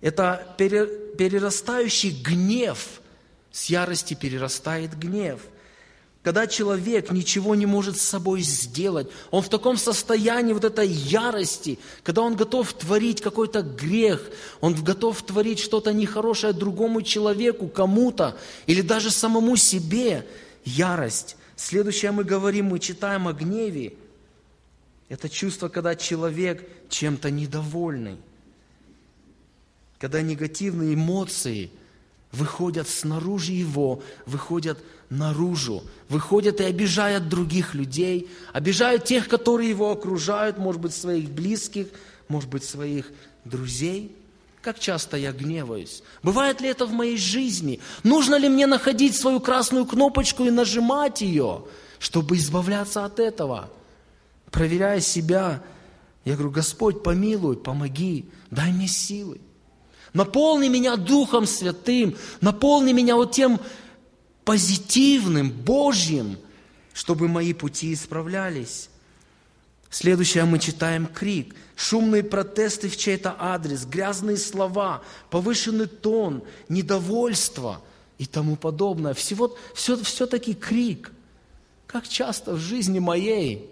это 0.03 0.55
перерастающий 0.59 2.11
гнев– 2.11 3.01
с 3.55 3.67
ярости 3.67 4.15
перерастает 4.15 4.99
гнев. 4.99 5.41
Когда 6.25 6.49
человек 6.49 7.13
ничего 7.13 7.55
не 7.55 7.67
может 7.67 7.97
с 7.97 8.03
собой 8.03 8.41
сделать, 8.41 9.09
он 9.31 9.43
в 9.43 9.49
таком 9.49 9.77
состоянии 9.77 10.53
вот 10.53 10.65
этой 10.65 10.89
ярости, 10.89 11.79
когда 12.03 12.23
он 12.23 12.35
готов 12.35 12.73
творить 12.73 13.21
какой-то 13.21 13.63
грех, 13.63 14.29
он 14.61 14.75
готов 14.75 15.23
творить 15.23 15.61
что-то 15.61 15.93
нехорошее 15.93 16.53
другому 16.53 17.01
человеку, 17.03 17.69
кому-то, 17.69 18.37
или 18.67 18.81
даже 18.81 19.13
самому 19.13 19.55
себе, 19.55 20.27
ярость. 20.65 21.37
Следующее 21.55 22.11
мы 22.11 22.25
говорим, 22.25 22.67
мы 22.67 22.81
читаем 22.81 23.29
о 23.29 23.33
гневе. 23.33 23.95
Это 25.09 25.29
чувство, 25.29 25.69
когда 25.69 25.95
человек 25.95 26.69
чем-то 26.89 27.31
недовольный, 27.31 28.17
когда 30.01 30.23
негативные 30.23 30.95
эмоции– 30.95 31.71
выходят 32.35 32.89
снаружи 32.89 33.53
его, 33.53 34.03
выходят 34.27 34.79
наружу, 35.09 35.85
выходят 36.09 36.61
и 36.61 36.65
обижают 36.65 37.29
других 37.29 37.75
людей, 37.75 38.29
обижают 38.53 39.05
тех, 39.05 39.29
которые 39.29 39.71
его 39.71 39.93
окружают, 39.93 40.59
может 40.59 40.81
быть, 40.81 40.93
своих 40.93 41.31
близких, 41.31 41.87
может 42.29 42.51
быть, 42.51 42.65
своих 42.65 43.11
друзей. 43.45 44.17
Как 44.63 44.81
часто 44.81 45.17
я 45.17 45.33
гневаюсь? 45.33 46.03
Бывает 46.23 46.61
ли 46.61 46.69
это 46.69 46.87
в 46.87 46.93
моей 46.93 47.19
жизни? 47.19 47.81
Нужно 48.03 48.35
ли 48.35 48.49
мне 48.49 48.67
находить 48.67 49.15
свою 49.15 49.39
красную 49.39 49.87
кнопочку 49.87 50.45
и 50.45 50.51
нажимать 50.51 51.21
ее, 51.21 51.65
чтобы 51.99 52.37
избавляться 52.37 53.05
от 53.05 53.21
этого? 53.21 53.71
Проверяя 54.51 55.01
себя, 55.01 55.63
я 56.25 56.35
говорю, 56.35 56.51
Господь, 56.51 57.03
помилуй, 57.03 57.57
помоги, 57.57 58.29
дай 58.51 58.73
мне 58.73 58.89
силы. 58.89 59.41
Наполни 60.15 60.69
меня 60.69 60.97
Духом 60.97 61.45
Святым, 61.45 62.17
наполни 62.41 62.93
меня 62.93 63.17
вот 63.17 63.33
тем 63.33 63.61
позитивным, 64.45 65.51
Божьим, 65.51 66.39
чтобы 66.93 67.27
мои 67.27 67.53
пути 67.53 67.93
исправлялись. 67.93 68.89
Следующее 69.91 70.45
мы 70.45 70.61
читаем 70.61 71.07
крик, 71.07 71.55
шумные 71.75 72.23
протесты 72.23 72.89
в 72.89 72.97
чей-то 72.97 73.35
адрес, 73.39 73.85
грязные 73.85 74.37
слова, 74.37 75.03
повышенный 75.31 75.87
тон, 75.87 76.45
недовольство 76.69 77.83
и 78.17 78.27
тому 78.27 78.55
подобное. 78.55 79.15
Всего, 79.15 79.57
все, 79.75 79.97
все-таки 79.97 80.55
крик. 80.55 81.11
Как 81.89 82.07
часто 82.07 82.55
в 82.55 82.61
жизни 82.61 83.01
моей 83.01 83.69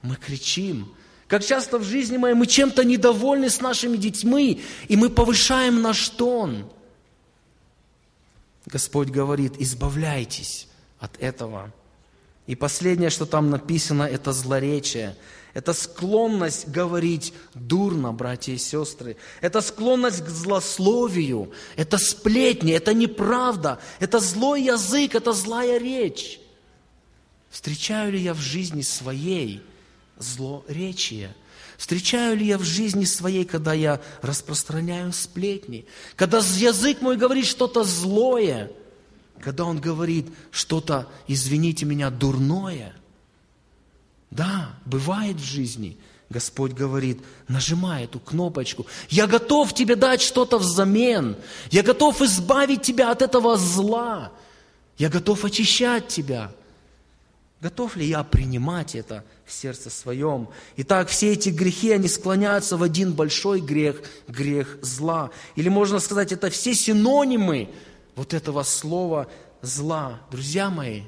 мы 0.00 0.16
кричим, 0.16 0.94
как 1.28 1.44
часто 1.44 1.78
в 1.78 1.82
жизни 1.82 2.16
моей 2.16 2.34
мы 2.34 2.46
чем-то 2.46 2.84
недовольны 2.84 3.50
с 3.50 3.60
нашими 3.60 3.96
детьми, 3.96 4.62
и 4.86 4.96
мы 4.96 5.10
повышаем 5.10 5.82
наш 5.82 6.08
тон. 6.10 6.70
Господь 8.66 9.08
говорит, 9.08 9.54
избавляйтесь 9.58 10.68
от 11.00 11.20
этого. 11.20 11.72
И 12.46 12.54
последнее, 12.54 13.10
что 13.10 13.26
там 13.26 13.50
написано, 13.50 14.04
это 14.04 14.32
злоречие. 14.32 15.16
Это 15.52 15.72
склонность 15.72 16.68
говорить 16.68 17.32
дурно, 17.54 18.12
братья 18.12 18.52
и 18.52 18.58
сестры. 18.58 19.16
Это 19.40 19.60
склонность 19.62 20.24
к 20.24 20.28
злословию. 20.28 21.50
Это 21.76 21.98
сплетни, 21.98 22.72
это 22.72 22.94
неправда. 22.94 23.80
Это 23.98 24.20
злой 24.20 24.62
язык, 24.62 25.14
это 25.14 25.32
злая 25.32 25.78
речь. 25.78 26.38
Встречаю 27.50 28.12
ли 28.12 28.20
я 28.20 28.34
в 28.34 28.38
жизни 28.38 28.82
своей– 28.82 29.60
злоречие? 30.18 31.34
Встречаю 31.76 32.36
ли 32.36 32.46
я 32.46 32.58
в 32.58 32.62
жизни 32.62 33.04
своей, 33.04 33.44
когда 33.44 33.72
я 33.74 34.00
распространяю 34.22 35.12
сплетни? 35.12 35.86
Когда 36.16 36.38
язык 36.38 37.02
мой 37.02 37.16
говорит 37.16 37.46
что-то 37.46 37.84
злое? 37.84 38.70
Когда 39.40 39.64
он 39.64 39.78
говорит 39.78 40.28
что-то, 40.50 41.08
извините 41.28 41.84
меня, 41.84 42.10
дурное? 42.10 42.94
Да, 44.30 44.74
бывает 44.86 45.36
в 45.36 45.44
жизни. 45.44 45.98
Господь 46.28 46.72
говорит, 46.72 47.22
нажимай 47.46 48.04
эту 48.04 48.18
кнопочку. 48.18 48.86
Я 49.08 49.26
готов 49.26 49.72
тебе 49.74 49.94
дать 49.94 50.22
что-то 50.22 50.58
взамен. 50.58 51.36
Я 51.70 51.82
готов 51.82 52.20
избавить 52.22 52.82
тебя 52.82 53.12
от 53.12 53.22
этого 53.22 53.56
зла. 53.56 54.32
Я 54.98 55.08
готов 55.08 55.44
очищать 55.44 56.08
тебя. 56.08 56.52
Готов 57.66 57.96
ли 57.96 58.06
я 58.06 58.22
принимать 58.22 58.94
это 58.94 59.24
в 59.44 59.52
сердце 59.52 59.90
своем? 59.90 60.46
Итак, 60.76 61.08
все 61.08 61.32
эти 61.32 61.48
грехи, 61.48 61.90
они 61.90 62.06
склоняются 62.06 62.76
в 62.76 62.82
один 62.84 63.12
большой 63.12 63.60
грех, 63.60 64.02
грех 64.28 64.78
зла. 64.82 65.32
Или 65.56 65.68
можно 65.68 65.98
сказать, 65.98 66.30
это 66.30 66.48
все 66.48 66.74
синонимы 66.74 67.68
вот 68.14 68.34
этого 68.34 68.62
слова 68.62 69.26
зла. 69.62 70.20
Друзья 70.30 70.70
мои, 70.70 71.02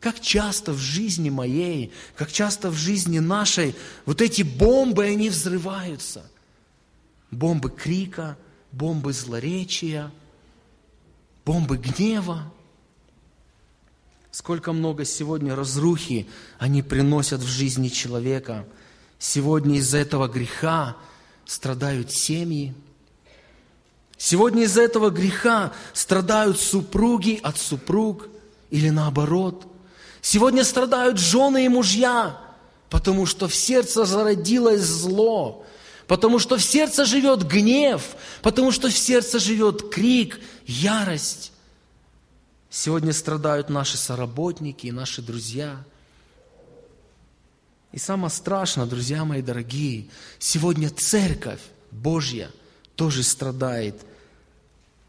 как 0.00 0.18
часто 0.18 0.72
в 0.72 0.78
жизни 0.78 1.30
моей, 1.30 1.92
как 2.16 2.32
часто 2.32 2.70
в 2.70 2.74
жизни 2.74 3.20
нашей 3.20 3.76
вот 4.04 4.20
эти 4.20 4.42
бомбы, 4.42 5.04
они 5.04 5.28
взрываются. 5.28 6.28
Бомбы 7.30 7.70
крика, 7.70 8.36
бомбы 8.72 9.12
злоречия, 9.12 10.10
бомбы 11.44 11.76
гнева. 11.76 12.52
Сколько 14.30 14.72
много 14.72 15.04
сегодня 15.04 15.56
разрухи 15.56 16.28
они 16.58 16.82
приносят 16.82 17.40
в 17.40 17.46
жизни 17.46 17.88
человека. 17.88 18.66
Сегодня 19.18 19.76
из-за 19.78 19.98
этого 19.98 20.28
греха 20.28 20.96
страдают 21.46 22.12
семьи. 22.12 22.74
Сегодня 24.18 24.64
из-за 24.64 24.82
этого 24.82 25.10
греха 25.10 25.72
страдают 25.92 26.60
супруги 26.60 27.40
от 27.42 27.56
супруг 27.56 28.28
или 28.70 28.90
наоборот. 28.90 29.66
Сегодня 30.20 30.64
страдают 30.64 31.18
жены 31.18 31.64
и 31.64 31.68
мужья, 31.68 32.38
потому 32.90 33.24
что 33.24 33.48
в 33.48 33.54
сердце 33.54 34.04
зародилось 34.04 34.82
зло, 34.82 35.64
потому 36.06 36.38
что 36.38 36.56
в 36.56 36.62
сердце 36.62 37.04
живет 37.04 37.46
гнев, 37.46 38.02
потому 38.42 38.72
что 38.72 38.88
в 38.88 38.98
сердце 38.98 39.38
живет 39.38 39.88
крик, 39.88 40.38
ярость. 40.66 41.52
Сегодня 42.70 43.12
страдают 43.12 43.70
наши 43.70 43.96
соработники 43.96 44.86
и 44.86 44.92
наши 44.92 45.22
друзья. 45.22 45.82
И 47.92 47.98
самое 47.98 48.30
страшное, 48.30 48.86
друзья 48.86 49.24
мои 49.24 49.40
дорогие, 49.40 50.08
сегодня 50.38 50.90
церковь 50.90 51.60
Божья 51.90 52.50
тоже 52.94 53.22
страдает 53.22 54.04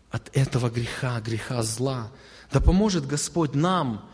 от 0.10 0.36
этого 0.36 0.70
греха, 0.70 1.20
греха 1.20 1.62
зла. 1.64 2.10
Да 2.52 2.62
поможет 2.62 3.06
Господь 3.06 3.54
нам, 3.54 4.10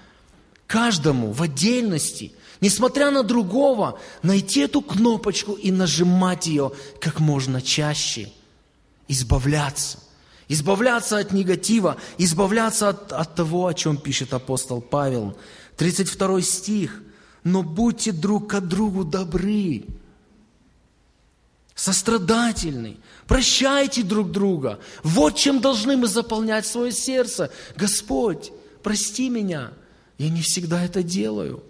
каждому 0.65 1.31
в 1.31 1.41
отдельности, 1.43 2.33
несмотря 2.59 3.11
на 3.11 3.21
другого, 3.21 3.99
найти 4.23 4.61
эту 4.61 4.81
кнопочку 4.81 5.53
и 5.53 5.71
нажимать 5.71 6.47
ее 6.47 6.71
как 6.99 7.19
можно 7.19 7.61
чаще. 7.61 8.31
избавляться. 9.07 9.99
Избавляться 10.47 11.17
от 11.17 11.31
негатива, 11.31 11.97
избавляться 12.17 12.89
от, 12.89 13.11
от 13.11 13.35
того, 13.35 13.67
о 13.67 13.73
чем 13.73 13.97
пишет 13.97 14.33
апостол 14.33 14.81
Павел. 14.81 15.37
32 15.77 16.41
стих. 16.41 17.01
«Но 17.43 17.61
будьте 17.61 18.11
друг 18.11 18.49
к 18.49 18.59
другу 18.59 19.03
добры, 19.03 19.85
сострадательны, 21.75 22.97
прощайте 23.27 24.01
друг 24.01 24.31
друга. 24.31 24.79
Вот 25.03 25.35
чем 25.35 25.61
должны 25.61 25.95
мы 25.95 26.07
заполнять 26.07 26.65
свое 26.65 26.91
сердце. 26.91 27.51
Господь, 27.75 28.51
прости 28.81 29.29
меня, 29.29 29.73
я 30.17 30.29
не 30.29 30.41
всегда 30.41 30.83
это 30.83 31.03
делаю. 31.03 31.63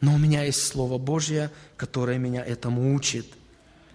Но 0.00 0.14
у 0.14 0.18
меня 0.18 0.44
есть 0.44 0.64
Слово 0.64 0.98
Божье, 0.98 1.50
которое 1.76 2.18
меня 2.18 2.44
этому 2.44 2.94
учит– 2.94 3.26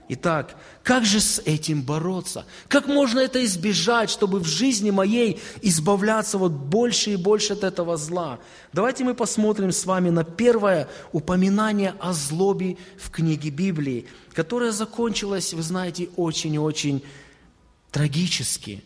Итак, 0.09 0.55
как 0.83 1.05
же 1.05 1.21
с 1.21 1.39
этим 1.45 1.83
бороться? 1.83 2.45
Как 2.67 2.87
можно 2.87 3.19
это 3.19 3.43
избежать, 3.45 4.09
чтобы 4.09 4.39
в 4.39 4.45
жизни 4.45 4.91
моей 4.91 5.41
избавляться 5.61 6.37
вот 6.37 6.51
больше 6.51 7.11
и 7.11 7.15
больше 7.15 7.53
от 7.53 7.63
этого 7.63 7.95
зла? 7.95 8.39
Давайте 8.73 9.03
мы 9.03 9.13
посмотрим 9.13 9.71
с 9.71 9.85
вами 9.85 10.09
на 10.09 10.23
первое 10.23 10.89
упоминание 11.13 11.93
о 11.99 12.13
злобе 12.13 12.77
в 12.97 13.09
книге 13.09 13.49
Библии, 13.51 14.07
которое 14.33 14.71
закончилось, 14.71 15.53
вы 15.53 15.61
знаете, 15.61 16.09
очень 16.17 16.55
и 16.55 16.59
очень 16.59 17.03
трагически 17.91 18.83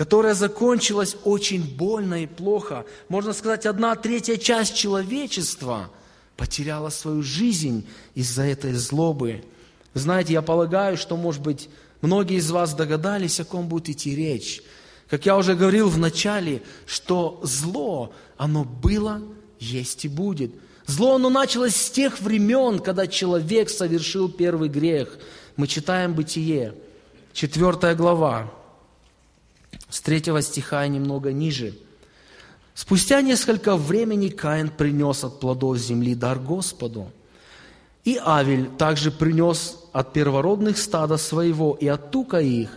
которая 0.00 0.32
закончилась 0.32 1.14
очень 1.24 1.76
больно 1.76 2.22
и 2.22 2.26
плохо. 2.26 2.86
Можно 3.10 3.34
сказать, 3.34 3.66
одна 3.66 3.94
третья 3.96 4.38
часть 4.38 4.74
человечества 4.74 5.90
потеряла 6.38 6.88
свою 6.88 7.22
жизнь 7.22 7.86
из-за 8.14 8.44
этой 8.44 8.72
злобы. 8.72 9.44
Знаете, 9.94 10.34
я 10.34 10.42
полагаю, 10.42 10.96
что, 10.96 11.16
может 11.16 11.42
быть, 11.42 11.68
многие 12.00 12.36
из 12.36 12.50
вас 12.50 12.74
догадались, 12.74 13.40
о 13.40 13.44
ком 13.44 13.68
будет 13.68 13.88
идти 13.88 14.14
речь. 14.14 14.62
Как 15.08 15.26
я 15.26 15.36
уже 15.36 15.54
говорил 15.54 15.88
в 15.88 15.98
начале, 15.98 16.62
что 16.86 17.40
зло, 17.42 18.12
оно 18.36 18.64
было, 18.64 19.20
есть 19.58 20.04
и 20.04 20.08
будет. 20.08 20.52
Зло, 20.86 21.16
оно 21.16 21.30
началось 21.30 21.74
с 21.74 21.90
тех 21.90 22.20
времен, 22.20 22.78
когда 22.78 23.06
человек 23.06 23.70
совершил 23.70 24.28
первый 24.28 24.68
грех. 24.68 25.18
Мы 25.56 25.66
читаем 25.66 26.14
Бытие, 26.14 26.74
4 27.32 27.94
глава, 27.96 28.52
с 29.88 30.00
3 30.00 30.40
стиха 30.42 30.86
и 30.86 30.88
немного 30.88 31.32
ниже. 31.32 31.74
Спустя 32.74 33.20
несколько 33.20 33.76
времени 33.76 34.28
Каин 34.28 34.68
принес 34.68 35.24
от 35.24 35.40
плодов 35.40 35.76
земли 35.78 36.14
дар 36.14 36.38
Господу– 36.38 37.10
и 38.04 38.18
Авель 38.24 38.68
также 38.78 39.10
принес 39.10 39.78
от 39.92 40.12
первородных 40.12 40.78
стада 40.78 41.16
своего 41.16 41.76
и 41.78 41.86
от 41.86 42.10
тука 42.10 42.40
их. 42.40 42.70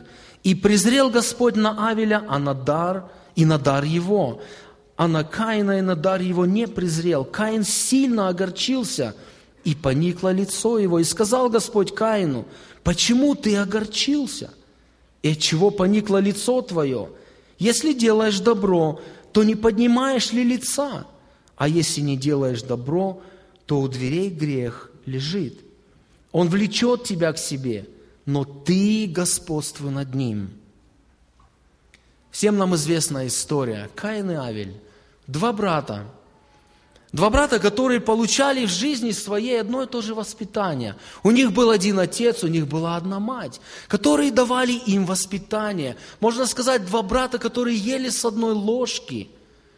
И 0.44 0.56
презрел 0.56 1.10
Господь 1.10 1.56
на 1.56 1.90
Авеля, 1.90 2.26
а 2.28 2.40
на 2.40 2.54
дар 2.54 3.10
и 3.36 3.46
на 3.46 3.58
дар 3.58 3.84
его. 3.86 4.42
А 4.98 5.08
на 5.08 5.24
Каина 5.24 5.80
и 5.80 5.82
на 5.82 5.96
дар 5.96 6.20
его 6.20 6.46
не 6.46 6.68
презрел. 6.68 7.24
Каин 7.24 7.64
сильно 7.64 8.28
огорчился, 8.28 9.16
и 9.64 9.74
поникло 9.76 10.34
лицо 10.34 10.78
его. 10.78 11.00
И 11.00 11.06
сказал 11.06 11.50
Господь 11.50 11.96
Каину, 11.96 12.46
почему 12.84 13.34
ты 13.36 13.56
огорчился? 13.56 14.54
И 15.22 15.32
от 15.32 15.40
чего 15.40 15.72
поникло 15.72 16.18
лицо 16.18 16.62
твое? 16.62 17.10
Если 17.58 17.94
делаешь 17.94 18.42
добро, 18.42 19.00
то 19.32 19.44
не 19.44 19.56
поднимаешь 19.56 20.34
ли 20.34 20.44
лица? 20.44 21.08
А 21.56 21.70
если 21.70 22.02
не 22.02 22.18
делаешь 22.18 22.62
добро, 22.62 23.22
то 23.66 23.80
у 23.80 23.88
дверей 23.88 24.30
грех– 24.30 24.90
лежит. 25.06 25.60
Он 26.32 26.50
влечет 26.50 27.04
тебя 27.04 27.32
к 27.34 27.38
себе, 27.38 27.88
но 28.26 28.44
ты 28.44 29.08
господствуй 29.08 29.92
над 29.92 30.16
ним. 30.16 30.50
Всем 32.32 32.58
нам 32.58 32.74
известна 32.76 33.28
история. 33.28 33.90
Каин 33.96 34.32
и 34.32 34.34
Авель. 34.34 34.74
Два 35.28 35.54
брата. 35.54 36.06
Два 37.12 37.30
брата, 37.30 37.60
которые 37.60 38.00
получали 38.00 38.66
в 38.66 38.72
жизни 38.72 39.12
своей 39.12 39.62
одно 39.62 39.84
и 39.84 39.86
то 39.86 40.02
же 40.02 40.16
воспитание. 40.16 40.96
У 41.22 41.30
них 41.30 41.52
был 41.52 41.70
один 41.70 42.00
отец, 42.00 42.44
у 42.44 42.48
них 42.48 42.68
была 42.68 42.98
одна 42.98 43.20
мать, 43.20 43.62
которые 43.88 44.32
давали 44.32 44.72
им 44.72 45.06
воспитание. 45.06 45.96
Можно 46.20 46.48
сказать, 46.48 46.88
два 46.88 47.04
брата, 47.04 47.38
которые 47.38 47.78
ели 47.78 48.10
с 48.10 48.26
одной 48.26 48.54
ложки, 48.54 49.30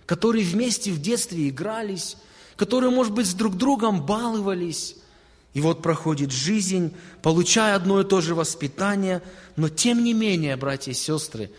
которые 0.05 0.45
вместе 0.45 0.91
в 0.91 1.01
детстве 1.01 1.49
игрались, 1.49 2.15
которые, 2.55 2.89
может 2.89 3.11
быть, 3.11 3.27
с 3.27 3.33
друг 3.33 3.57
другом 3.57 4.05
баловались, 4.05 4.95
и 5.55 5.61
вот 5.61 5.81
проходит 5.81 6.31
жизнь, 6.31 6.93
получая 7.21 7.75
одно 7.75 8.01
и 8.01 8.03
то 8.03 8.19
же 8.19 8.35
воспитание, 8.35 9.23
но 9.55 9.69
тем 9.69 10.03
не 10.03 10.13
менее, 10.13 10.57
братья 10.57 10.91
и 10.91 10.93
сестры, 10.93 11.49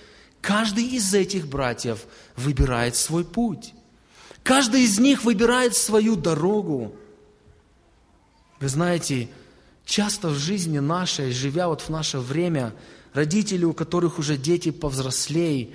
каждый 0.42 0.84
из 0.84 1.14
этих 1.14 1.48
братьев 1.48 2.04
выбирает 2.36 2.94
свой 2.94 3.24
путь. 3.24 3.72
Каждый 4.42 4.82
из 4.82 4.98
них 4.98 5.24
выбирает 5.24 5.74
свою 5.74 6.14
дорогу. 6.14 6.94
Вы 8.60 8.68
знаете, 8.68 9.30
часто 9.86 10.28
в 10.28 10.36
жизни 10.36 10.78
нашей, 10.78 11.32
живя 11.32 11.68
вот 11.68 11.80
в 11.80 11.88
наше 11.88 12.18
время, 12.18 12.74
родители, 13.14 13.64
у 13.64 13.72
которых 13.72 14.18
уже 14.18 14.36
дети 14.36 14.72
повзрослее, 14.72 15.70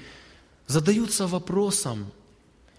задаются 0.67 1.25
вопросом. 1.25 2.12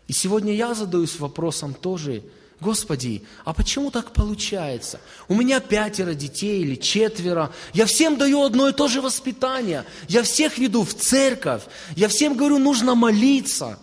И 0.07 0.12
сегодня 0.12 0.55
я 0.55 0.72
задаюсь 0.72 1.18
вопросом 1.18 1.74
тоже– 1.74 2.22
Господи, 2.62 3.25
а 3.44 3.53
почему 3.53 3.90
так 3.90 4.12
получается? 4.12 5.01
У 5.27 5.35
меня 5.35 5.59
пятеро 5.59 6.14
детей 6.14 6.62
или 6.62 6.77
четверо. 6.77 7.53
Я 7.72 7.87
всем 7.87 8.16
даю 8.16 8.44
одно 8.44 8.68
и 8.68 8.72
то 8.72 8.87
же 8.87 9.01
воспитание. 9.01 9.85
Я 10.07 10.22
всех 10.22 10.59
веду 10.59 10.85
в 10.85 10.94
церковь. 10.94 11.64
Я 11.96 12.07
всем 12.07 12.37
говорю, 12.37 12.61
нужно 12.61 12.94
молиться. 12.94 13.81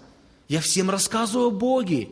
Я 0.47 0.61
всем 0.61 0.89
рассказываю 0.89 1.47
о 1.47 1.51
Боге. 1.51 2.07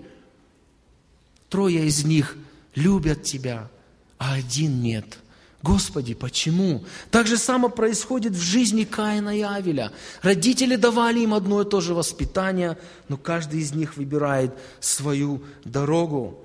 Трое 1.47 1.87
из 1.87 2.03
них 2.03 2.35
любят 2.75 3.23
Тебя, 3.23 3.69
а 4.17 4.33
один 4.33 4.81
нет. 4.81 5.19
Господи, 5.63 6.15
почему? 6.15 6.83
Так 7.11 7.27
же 7.27 7.37
само 7.37 7.69
происходит 7.69 8.33
в 8.33 8.41
жизни 8.41 8.83
Каина 8.83 9.37
и 9.37 9.41
Авеля. 9.41 9.93
Родители 10.21 10.75
давали 10.75 11.21
им 11.21 11.33
одно 11.33 11.61
и 11.61 11.65
то 11.65 11.79
же 11.79 11.93
воспитание, 11.93 12.77
но 13.07 13.15
каждый 13.15 13.61
из 13.61 13.73
них 13.73 13.95
выбирает 13.95 14.51
свою 14.81 15.43
дорогу. 15.63 16.43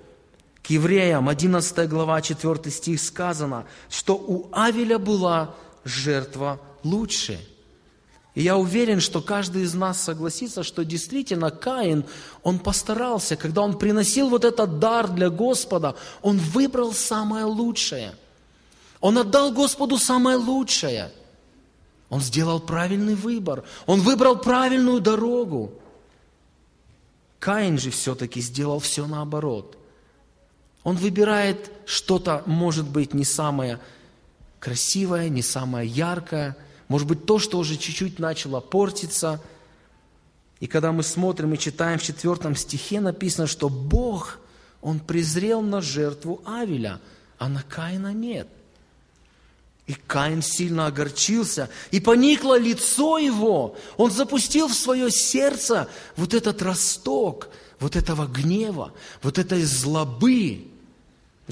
К 0.62 0.70
евреям, 0.70 1.28
11 1.28 1.88
глава, 1.88 2.22
4 2.22 2.70
стих 2.70 3.00
сказано, 3.00 3.66
что 3.90 4.14
у 4.14 4.48
Авеля 4.52 4.98
была 4.98 5.54
жертва 5.84 6.60
лучше. 6.84 7.40
И 8.34 8.42
я 8.42 8.56
уверен, 8.56 9.00
что 9.00 9.20
каждый 9.20 9.62
из 9.62 9.74
нас 9.74 10.00
согласится, 10.00 10.62
что 10.62 10.84
действительно 10.84 11.50
Каин, 11.50 12.04
он 12.42 12.60
постарался, 12.60 13.36
когда 13.36 13.60
он 13.60 13.76
приносил 13.76 14.28
вот 14.28 14.44
этот 14.44 14.78
дар 14.78 15.08
для 15.08 15.28
Господа, 15.28 15.96
он 16.22 16.38
выбрал 16.38 16.92
самое 16.92 17.44
лучшее. 17.44 18.14
Он 19.00 19.18
отдал 19.18 19.52
Господу 19.52 19.98
самое 19.98 20.36
лучшее. 20.36 21.12
Он 22.08 22.20
сделал 22.20 22.60
правильный 22.60 23.16
выбор. 23.16 23.64
Он 23.86 24.00
выбрал 24.00 24.36
правильную 24.36 25.00
дорогу. 25.00 25.72
Каин 27.40 27.78
же 27.78 27.90
все-таки 27.90 28.40
сделал 28.40 28.78
все 28.78 29.08
наоборот– 29.08 29.76
он 30.84 30.96
выбирает 30.96 31.70
что-то, 31.86 32.42
может 32.46 32.88
быть, 32.88 33.14
не 33.14 33.24
самое 33.24 33.78
красивое, 34.58 35.28
не 35.28 35.42
самое 35.42 35.88
яркое, 35.88 36.56
может 36.88 37.08
быть, 37.08 37.24
то, 37.24 37.38
что 37.38 37.58
уже 37.58 37.76
чуть-чуть 37.76 38.18
начало 38.18 38.60
портиться. 38.60 39.40
И 40.60 40.66
когда 40.66 40.92
мы 40.92 41.02
смотрим 41.02 41.54
и 41.54 41.58
читаем 41.58 41.98
в 41.98 42.02
четвертом 42.02 42.54
стихе, 42.54 43.00
написано, 43.00 43.46
что 43.46 43.68
Бог, 43.68 44.38
Он 44.80 45.00
презрел 45.00 45.62
на 45.62 45.80
жертву 45.80 46.42
Авеля, 46.44 47.00
а 47.38 47.48
на 47.48 47.62
Каина 47.62 48.12
нет. 48.12 48.48
И 49.86 49.94
Каин 49.94 50.42
сильно 50.42 50.86
огорчился, 50.86 51.68
и 51.90 51.98
поникло 51.98 52.58
лицо 52.58 53.18
его. 53.18 53.76
Он 53.96 54.10
запустил 54.10 54.68
в 54.68 54.74
свое 54.74 55.10
сердце 55.10 55.88
вот 56.16 56.34
этот 56.34 56.62
росток, 56.62 57.48
вот 57.80 57.96
этого 57.96 58.26
гнева, 58.26 58.92
вот 59.22 59.38
этой 59.38 59.62
злобы. 59.64 60.71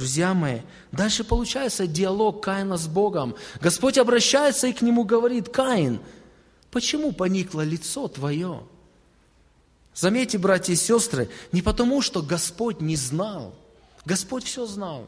Друзья 0.00 0.32
мои, 0.32 0.60
дальше 0.92 1.24
получается 1.24 1.86
диалог 1.86 2.42
Каина 2.42 2.78
с 2.78 2.86
Богом. 2.86 3.36
Господь 3.60 3.98
обращается 3.98 4.66
и 4.66 4.72
к 4.72 4.80
нему 4.80 5.04
говорит, 5.04 5.50
Каин, 5.50 6.00
почему 6.70 7.12
поникло 7.12 7.60
лицо 7.60 8.08
твое? 8.08 8.62
Заметьте, 9.94 10.38
братья 10.38 10.72
и 10.72 10.76
сестры, 10.76 11.28
не 11.52 11.60
потому, 11.60 12.00
что 12.00 12.22
Господь 12.22 12.80
не 12.80 12.96
знал. 12.96 13.54
Господь 14.06 14.44
все 14.44 14.64
знал. 14.64 15.06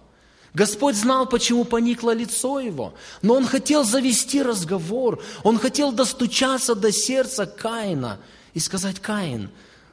Господь 0.52 0.96
знал, 0.96 1.24
почему 1.24 1.64
поникло 1.64 2.12
лицо 2.12 2.61
его, 2.61 2.92
но 3.22 3.33
Он 3.37 3.46
хотел 3.46 3.85
завести 3.85 4.42
разговор, 4.42 5.22
Он 5.42 5.59
хотел 5.59 5.92
достучаться 5.92 6.74
до 6.74 6.92
сердца 6.92 7.46
Каина 7.46 8.20
и 8.52 8.61
сказать, 8.61 9.00
Каин, 9.00 9.48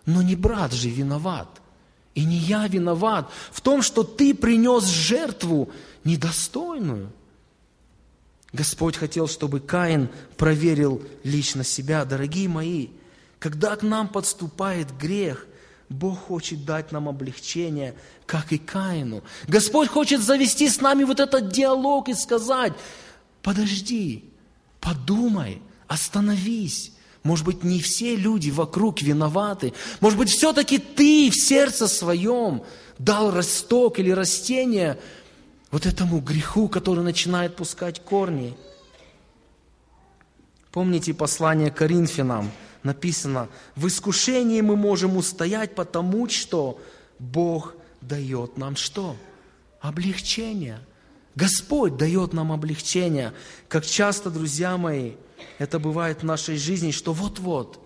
но 0.05 0.21
не 0.21 0.35
брат 0.35 0.73
же 0.73 0.89
виноват– 0.89 1.47
и 2.19 2.25
не 2.25 2.36
я 2.36 2.67
виноват 2.67 3.32
в 3.49 3.62
том, 3.62 3.82
что 3.82 4.03
ты 4.03 4.34
принес 4.34 4.84
жертву 4.84 5.69
недостойную. 6.03 7.13
Господь 8.51 8.97
хотел, 8.97 9.29
чтобы 9.29 9.62
Каин 9.62 10.10
проверил 10.36 11.01
лично 11.23 11.63
себя. 11.63 12.03
Дорогие 12.03 12.49
мои, 12.49 12.89
когда 13.39 13.73
к 13.77 13.84
нам 13.84 14.10
подступает 14.10 14.91
грех, 14.97 15.47
Бог 15.88 16.19
хочет 16.19 16.65
дать 16.65 16.91
нам 16.91 17.08
облегчение, 17.08 17.95
как 18.25 18.51
и 18.51 18.58
Каину. 18.58 19.23
Господь 19.47 19.88
хочет 19.88 20.21
завести 20.21 20.67
с 20.67 20.82
нами 20.82 21.05
вот 21.05 21.21
этот 21.21 21.53
диалог 21.53 22.10
и 22.10 22.13
сказать, 22.13 22.73
подожди, 23.41 24.25
подумай, 24.82 25.62
остановись. 25.88 26.91
Может 27.23 27.45
быть, 27.45 27.63
не 27.63 27.82
все 27.82 28.15
люди 28.15 28.49
вокруг 28.49 29.01
виноваты. 29.01 29.73
Может 29.99 30.17
быть, 30.17 30.29
все-таки 30.29 30.77
ты 30.77 31.29
в 31.29 31.36
сердце 31.36 31.88
своем 31.88 32.63
дал 32.97 33.32
росток 33.32 33.99
или 33.99 34.12
растение 34.12 34.97
вот 35.71 35.86
этому 35.86 36.19
греху, 36.19 36.69
который 36.69 37.03
начинает 37.03 37.55
пускать 37.55 38.01
корни. 38.01 38.55
Помните 40.71 41.13
послание 41.13 41.71
Коринфянам? 41.71 42.51
Написано, 42.84 43.49
в 43.75 43.88
искушении 43.88 44.62
мы 44.62 44.77
можем 44.77 45.17
устоять, 45.17 45.75
потому 45.75 46.29
что 46.29 46.79
Бог 47.17 47.75
дает 48.01 48.58
нам 48.58 48.77
что? 48.77 49.17
Облегчение. 49.82 50.79
Господь 51.36 51.97
дает 51.97 52.34
нам 52.34 52.51
облегчение. 52.51 53.34
Как 53.67 53.86
часто, 53.86 54.29
друзья 54.29 54.77
мои, 54.77 55.13
это 55.58 55.80
бывает 55.80 56.21
в 56.21 56.25
нашей 56.25 56.58
жизни, 56.58 56.91
что 56.91 57.13
вот-вот, 57.13 57.80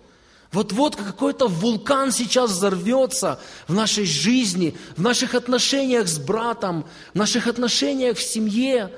вот-вот 0.52 0.96
какой-то 0.96 1.48
вулкан 1.48 2.12
сейчас 2.12 2.52
взорвется 2.52 3.40
в 3.66 3.74
нашей 3.74 4.04
жизни, 4.04 4.76
в 4.96 5.02
наших 5.02 5.34
отношениях 5.34 6.06
с 6.06 6.18
братом, 6.18 6.86
в 7.12 7.16
наших 7.16 7.48
отношениях 7.48 8.16
в 8.16 8.22
семье. 8.22 8.92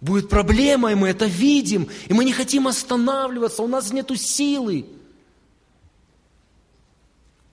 Будет 0.00 0.28
проблема, 0.28 0.92
и 0.92 0.94
мы 0.94 1.08
это 1.08 1.26
видим, 1.26 1.88
и 2.06 2.12
мы 2.12 2.24
не 2.24 2.32
хотим 2.32 2.68
останавливаться, 2.68 3.62
у 3.62 3.68
нас 3.68 3.92
нет 3.92 4.10
силы. 4.18 4.86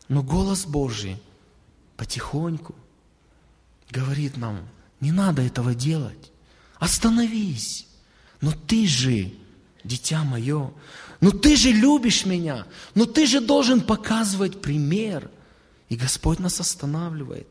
Но 0.09 0.23
голос 0.23 0.65
Божий 0.65 1.17
потихоньку 1.95 2.75
говорит 3.91 4.35
нам, 4.35 4.67
не 4.99 5.11
надо 5.11 5.41
этого 5.41 5.73
делать, 5.73 6.31
остановись. 6.79 7.87
Но 8.41 8.51
ты 8.51 8.87
же 8.87 9.31
дитя 9.89 10.23
мое, 10.23 10.71
ну 11.19 11.31
ты 11.31 11.57
же 11.57 11.71
любишь 11.71 12.25
меня, 12.25 12.65
ну 12.95 13.05
ты 13.05 13.25
же 13.25 13.41
должен 13.41 13.81
показывать 13.81 14.61
пример. 14.61 15.29
И 15.89 15.95
Господь 15.95 16.39
нас 16.39 16.59
останавливает. 16.59 17.47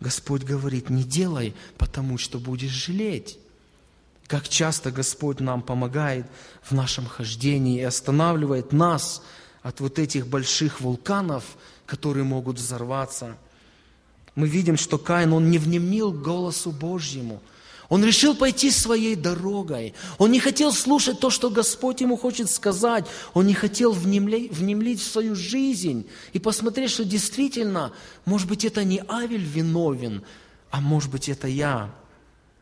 Господь 0.00 0.42
говорит, 0.42 0.90
не 0.90 1.04
делай, 1.04 1.54
потому 1.78 2.18
что 2.18 2.38
будешь 2.40 2.72
жалеть. 2.72 3.38
Как 4.26 4.48
часто 4.48 4.90
Господь 4.90 5.38
нам 5.38 5.62
помогает 5.62 6.26
в 6.62 6.72
нашем 6.72 7.06
хождении 7.06 7.78
и 7.78 7.84
останавливает 7.84 8.72
нас 8.72 9.22
от 9.62 9.80
вот 9.80 9.98
этих 10.00 10.26
больших 10.26 10.80
вулканов, 10.80 11.44
которые 11.86 12.24
могут 12.24 12.56
взорваться. 12.56 13.36
Мы 14.34 14.48
видим, 14.48 14.76
что 14.76 14.98
Каин, 14.98 15.32
он 15.32 15.48
не 15.50 15.58
внемнил 15.58 16.10
голосу 16.10 16.72
Божьему– 16.72 17.40
он 17.94 18.04
решил 18.04 18.34
пойти 18.34 18.72
своей 18.72 19.14
дорогой. 19.14 19.94
Он 20.18 20.32
не 20.32 20.40
хотел 20.40 20.72
слушать 20.72 21.20
то, 21.20 21.30
что 21.30 21.48
Господь 21.48 22.00
ему 22.00 22.16
хочет 22.16 22.50
сказать. 22.50 23.06
Он 23.34 23.46
не 23.46 23.54
хотел 23.54 23.92
внемлить, 23.92 24.50
внемлить 24.50 25.00
в 25.00 25.08
свою 25.08 25.36
жизнь 25.36 26.04
и 26.32 26.40
посмотреть, 26.40 26.90
что 26.90 27.04
действительно, 27.04 27.92
может 28.24 28.48
быть, 28.48 28.64
это 28.64 28.82
не 28.82 29.00
Авель 29.08 29.44
виновен, 29.44 30.24
а 30.72 30.80
может 30.80 31.08
быть, 31.08 31.28
это 31.28 31.46
я. 31.46 31.94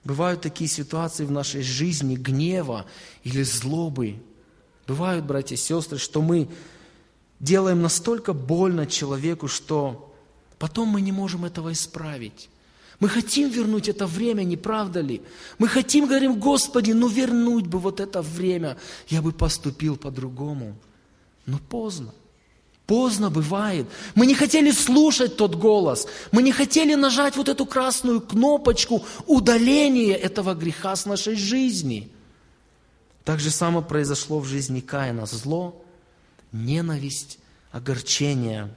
Бывают 0.05 0.43
такие 0.43 0.69
ситуации 0.69 1.25
в 1.25 1.31
нашей 1.31 1.63
жизни 1.63 2.15
гнева 2.15 2.85
или 3.25 3.43
злобы. 3.43 4.17
Бывают, 4.87 5.25
братья 5.25 5.55
и 5.55 5.59
сестры, 5.59 5.97
что 5.97 6.21
мы 6.21 6.47
делаем 7.41 7.81
настолько 7.81 8.35
больно 8.35 8.87
человеку, 8.87 9.49
что 9.49 10.15
потом 10.59 10.89
мы 10.89 11.01
не 11.01 11.11
можем 11.11 11.47
этого 11.47 11.73
исправить. 11.73 12.51
Мы 13.03 13.09
хотим 13.09 13.51
вернуть 13.51 13.89
это 13.89 14.07
время, 14.07 14.45
не 14.45 14.57
правда 14.57 15.01
ли? 15.01 15.23
Мы 15.59 15.67
хотим, 15.67 16.07
говорим, 16.07 16.39
Господи, 16.39 16.93
ну 16.93 17.09
вернуть 17.09 17.67
бы 17.67 17.81
вот 17.81 17.99
это 17.99 18.23
время, 18.23 18.77
я 19.09 19.21
бы 19.21 19.33
поступил 19.33 19.97
по-другому. 19.97 20.77
Но 21.45 21.59
поздно. 21.59 22.15
Поздно 22.87 23.29
бывает. 23.29 23.89
Мы 24.15 24.25
не 24.27 24.37
хотели 24.37 24.71
слушать 24.71 25.37
тот 25.37 25.57
голос. 25.57 26.07
Мы 26.31 26.45
не 26.45 26.53
хотели 26.53 26.95
нажать 26.95 27.37
вот 27.37 27.49
эту 27.49 27.67
красную 27.67 28.21
кнопочку 28.21 29.05
удаления 29.27 30.15
этого 30.15 30.55
греха 30.55 30.95
с 30.95 31.05
нашей 31.05 31.35
жизни. 31.35 32.09
Так 33.25 33.41
же 33.41 33.51
самое 33.51 33.85
произошло 33.85 34.39
в 34.39 34.47
жизни 34.47 34.79
Каина. 34.79 35.27
Зло, 35.27 35.85
ненависть, 36.53 37.41
огорчение. 37.73 38.73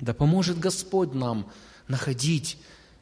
Да 0.00 0.14
поможет 0.14 0.58
Господь 0.58 1.12
нам 1.12 1.50
находить 1.86 2.56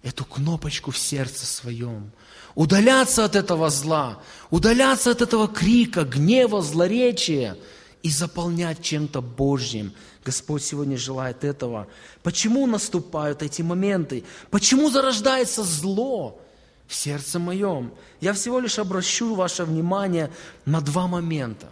эту 0.04 0.24
кнопочку 0.26 0.90
в 0.90 0.98
сердце 0.98 1.46
своем, 1.46 2.12
удаляться 2.54 3.24
от 3.24 3.34
этого 3.34 3.70
зла, 3.70 4.22
удаляться 4.50 5.10
от 5.10 5.22
этого 5.22 5.48
крика, 5.48 6.04
гнева, 6.04 6.60
злоречия 6.60 7.56
и 8.02 8.10
заполнять 8.10 8.82
чем-то 8.82 9.22
Божьим. 9.22 9.94
Господь 10.22 10.62
сегодня 10.62 10.98
желает 10.98 11.42
этого. 11.42 11.88
Почему 12.22 12.66
наступают 12.66 13.42
эти 13.42 13.62
моменты? 13.62 14.24
Почему 14.50 14.90
зарождается 14.90 15.64
зло 15.64 16.38
в 16.86 16.94
сердце 16.94 17.38
моем? 17.38 17.94
Я 18.20 18.34
всего 18.34 18.60
лишь 18.60 18.78
обращу 18.78 19.34
ваше 19.34 19.64
внимание 19.64 20.30
на 20.66 20.82
два 20.82 21.06
момента. 21.06 21.68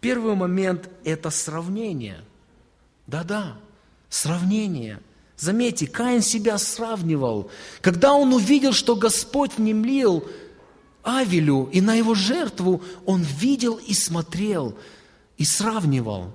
Первый 0.00 0.36
момент– 0.36 0.88
это 1.04 1.30
сравнение. 1.30 2.24
Да-да, 3.08 3.56
сравнение– 4.08 5.00
Заметьте, 5.42 5.88
Каин 5.88 6.22
себя 6.22 6.56
сравнивал. 6.56 7.50
Когда 7.80 8.14
он 8.14 8.32
увидел, 8.32 8.72
что 8.72 8.94
Господь 8.94 9.50
внемлил 9.56 10.24
Авелю 11.02 11.68
и 11.72 11.80
на 11.80 11.96
его 11.96 12.14
жертву, 12.14 12.80
он 13.06 13.22
видел 13.22 13.74
и 13.74 13.92
смотрел, 13.92 14.78
и 15.38 15.44
сравнивал. 15.44 16.32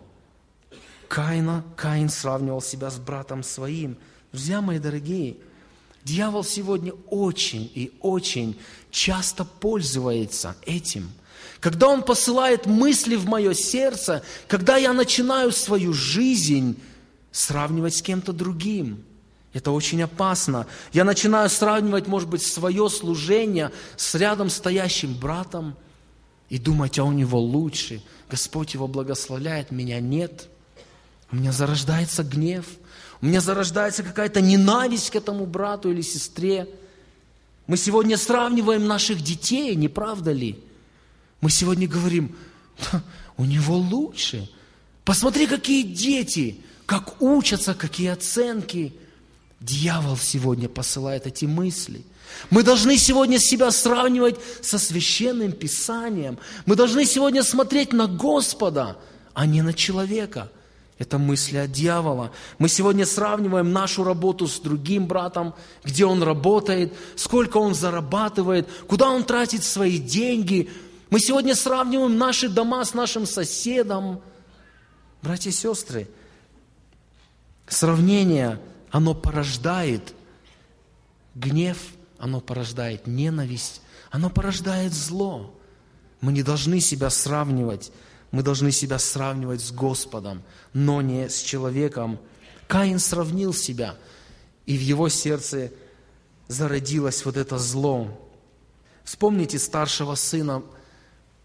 Каина, 1.08 1.64
Каин 1.78 2.10
сравнивал 2.10 2.62
себя 2.62 2.90
с 2.90 2.98
братом 2.98 3.44
своим. 3.44 3.96
Друзья 4.34 4.60
мои 4.60 4.78
дорогие, 4.78 5.38
дьявол 6.04 6.44
сегодня 6.44 6.92
очень 7.10 7.72
и 7.74 7.94
очень 8.02 8.60
часто 8.92 9.46
пользуется 9.46 10.58
этим. 10.66 11.10
Когда 11.62 11.88
он 11.88 12.04
посылает 12.04 12.66
мысли 12.66 13.16
в 13.16 13.26
мое 13.26 13.54
сердце, 13.54 14.22
когда 14.50 14.76
я 14.76 14.92
начинаю 14.92 15.54
свою 15.54 15.94
жизнь 15.94 16.78
сравнивать 17.38 17.96
с 17.96 18.02
кем-то 18.02 18.34
другим. 18.34 19.04
Это 19.54 19.72
очень 19.72 20.02
опасно. 20.02 20.66
Я 20.92 21.04
начинаю 21.04 21.50
сравнивать, 21.50 22.08
может 22.08 22.30
быть, 22.30 22.42
свое 22.42 22.90
служение 22.90 23.72
с 23.96 24.16
рядом 24.16 24.50
стоящим 24.50 25.14
братом 25.14 25.76
и 26.50 26.58
думать, 26.58 26.98
а 26.98 27.04
у 27.04 27.12
него 27.12 27.40
лучше. 27.40 28.02
Господь 28.30 28.74
его 28.74 28.88
благословляет, 28.88 29.72
меня 29.72 30.00
нет. 30.00 30.50
У 31.32 31.36
меня 31.36 31.52
зарождается 31.52 32.24
гнев, 32.24 32.66
у 33.22 33.26
меня 33.26 33.42
зарождается 33.42 34.02
какая-то 34.02 34.42
ненависть 34.42 35.10
к 35.10 35.16
этому 35.16 35.46
брату 35.46 35.92
или 35.92 36.02
сестре. 36.02 36.68
Мы 37.68 37.78
сегодня 37.78 38.18
сравниваем 38.18 38.88
наших 38.88 39.22
детей, 39.22 39.76
не 39.76 39.90
правда 39.90 40.32
ли? 40.32 40.58
Мы 41.42 41.50
сегодня 41.50 41.88
говорим, 41.88 42.36
у 43.38 43.46
него 43.46 43.76
лучше. 43.78 44.50
Посмотри, 45.04 45.48
какие 45.48 45.84
дети 45.84 46.62
как 46.88 47.22
учатся, 47.22 47.76
какие 47.76 48.08
оценки. 48.08 48.96
Дьявол 49.60 50.18
сегодня 50.18 50.70
посылает 50.70 51.28
эти 51.28 51.46
мысли. 51.46 52.04
Мы 52.50 52.64
должны 52.64 52.98
сегодня 52.98 53.40
себя 53.40 53.72
сравнивать 53.72 54.38
со 54.62 54.80
священным 54.80 55.52
писанием. 55.52 56.40
Мы 56.66 56.76
должны 56.76 57.06
сегодня 57.06 57.44
смотреть 57.44 57.92
на 57.92 58.08
Господа, 58.08 58.98
а 59.34 59.46
не 59.46 59.62
на 59.62 59.74
человека. 59.74 60.50
Это 60.98 61.18
мысли 61.18 61.58
от 61.58 61.72
дьявола. 61.72 62.32
Мы 62.58 62.70
сегодня 62.70 63.06
сравниваем 63.06 63.72
нашу 63.72 64.04
работу 64.04 64.48
с 64.48 64.60
другим 64.60 65.08
братом, 65.08 65.56
где 65.84 66.06
он 66.06 66.24
работает, 66.24 66.94
сколько 67.16 67.58
он 67.58 67.76
зарабатывает, 67.76 68.68
куда 68.88 69.10
он 69.10 69.24
тратит 69.24 69.64
свои 69.64 69.98
деньги. 69.98 70.70
Мы 71.10 71.20
сегодня 71.20 71.54
сравниваем 71.54 72.18
наши 72.18 72.48
дома 72.48 72.86
с 72.86 72.94
нашим 72.94 73.26
соседом. 73.26 74.22
Братья 75.22 75.50
и 75.50 75.54
сестры, 75.54 76.08
Сравнение, 77.68 78.60
оно 78.92 79.14
порождает 79.14 80.14
гнев, 81.36 81.78
оно 82.18 82.40
порождает 82.40 83.08
ненависть, 83.08 83.82
оно 84.10 84.30
порождает 84.30 84.94
зло. 84.94 85.54
Мы 86.22 86.32
не 86.32 86.44
должны 86.44 86.80
себя 86.80 87.10
сравнивать, 87.10 87.92
мы 88.32 88.42
должны 88.42 88.72
себя 88.72 88.98
сравнивать 88.98 89.62
с 89.62 89.72
Господом, 89.72 90.44
но 90.74 91.02
не 91.02 91.30
с 91.30 91.42
человеком. 91.42 92.20
Каин 92.68 93.00
сравнил 93.00 93.54
себя, 93.54 93.96
и 94.66 94.78
в 94.78 94.82
его 94.82 95.10
сердце 95.10 95.72
зародилось 96.48 97.24
вот 97.26 97.38
это 97.38 97.58
зло. 97.58 98.08
Вспомните 99.04 99.60
старшего 99.60 100.16
сына, 100.16 100.64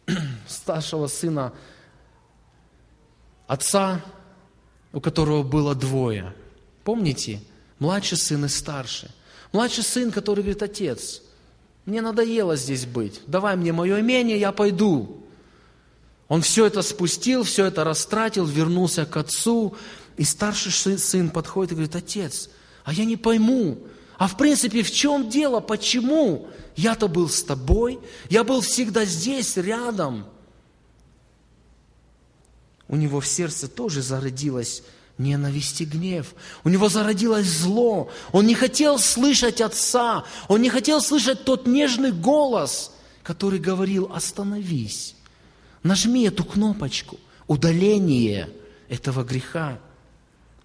старшего 0.49 1.07
сына 1.09 1.53
отца, 3.47 4.01
у 4.93 5.01
которого 5.01 5.43
было 5.43 5.75
двое. 5.75 6.35
Помните? 6.85 7.41
Младший 7.79 8.19
сын 8.19 8.45
и 8.45 8.49
старший. 8.49 9.09
Младший 9.53 9.85
сын, 9.85 10.11
который 10.11 10.41
говорит, 10.41 10.63
отец, 10.63 11.23
мне 11.85 12.01
надоело 12.01 12.57
здесь 12.57 12.87
быть, 12.87 13.21
давай 13.27 13.57
мне 13.57 13.73
мое 13.73 14.01
имение, 14.01 14.39
я 14.39 14.53
пойду. 14.53 15.23
Он 16.29 16.41
все 16.41 16.67
это 16.67 16.81
спустил, 16.83 17.43
все 17.43 17.67
это 17.67 17.85
растратил, 17.85 18.47
вернулся 18.47 19.05
к 19.05 19.17
отцу, 19.17 19.77
и 20.17 20.25
старший 20.25 20.99
сын 20.99 21.29
подходит 21.31 21.73
и 21.73 21.75
говорит, 21.75 21.97
отец, 21.97 22.49
а 22.85 22.93
я 22.93 23.05
не 23.05 23.17
пойму, 23.17 23.79
а 24.17 24.29
в 24.29 24.37
принципе 24.37 24.83
в 24.83 24.91
чем 24.91 25.29
дело, 25.29 25.61
почему? 25.61 26.49
Я-то 26.77 27.09
был 27.09 27.29
с 27.29 27.43
тобой, 27.43 27.99
я 28.31 28.45
был 28.45 28.61
всегда 28.61 29.05
здесь, 29.05 29.57
рядом. 29.57 30.27
У 32.93 32.97
него 32.97 33.21
в 33.21 33.27
сердце 33.27 33.69
тоже 33.69 34.03
зародилась 34.03 34.83
ненависть 35.17 35.81
и 35.81 35.87
гнев. 35.87 36.35
У 36.63 36.69
него 36.69 36.91
зародилось 36.91 37.47
зло. 37.47 38.11
Он 38.33 38.47
не 38.47 38.55
хотел 38.55 38.99
слышать 38.99 39.63
отца. 39.63 40.25
Он 40.47 40.61
не 40.61 40.69
хотел 40.69 41.01
слышать 41.01 41.43
тот 41.47 41.67
нежный 41.67 42.13
голос, 42.13 42.93
который 43.23 43.59
говорил, 43.59 44.13
остановись. 44.15 45.17
Нажми 45.83 46.25
эту 46.25 46.45
кнопочку. 46.45 47.19
Удаление 47.47 48.51
этого 48.91 49.25
греха. 49.25 49.79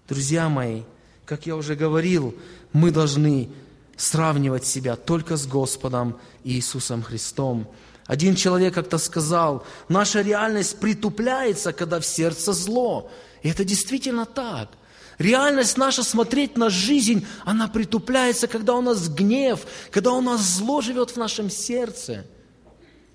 Друзья 0.06 0.50
мои, 0.50 0.82
как 1.24 1.46
я 1.46 1.56
уже 1.56 1.76
говорил, 1.76 2.34
мы 2.74 2.90
должны 2.90 3.48
сравнивать 3.96 4.66
себя 4.66 4.96
только 4.96 5.38
с 5.38 5.46
Господом 5.46 6.18
Иисусом 6.44 7.02
Христом. 7.02 7.66
Один 8.08 8.34
человек 8.34 8.74
как-то 8.74 8.98
сказал, 8.98 9.64
наша 9.88 10.22
реальность 10.22 10.80
притупляется, 10.80 11.72
когда 11.72 12.00
в 12.00 12.04
сердце 12.04 12.52
зло. 12.52 13.08
И 13.42 13.48
это 13.50 13.64
действительно 13.64 14.26
так. 14.26 14.70
Реальность 15.18 15.76
наша 15.76 16.02
смотреть 16.02 16.56
на 16.56 16.70
жизнь, 16.70 17.24
она 17.44 17.68
притупляется, 17.68 18.48
когда 18.48 18.74
у 18.74 18.80
нас 18.80 19.08
гнев, 19.08 19.60
когда 19.92 20.10
у 20.10 20.20
нас 20.20 20.40
зло 20.40 20.80
живет 20.80 21.10
в 21.10 21.16
нашем 21.16 21.50
сердце– 21.50 22.26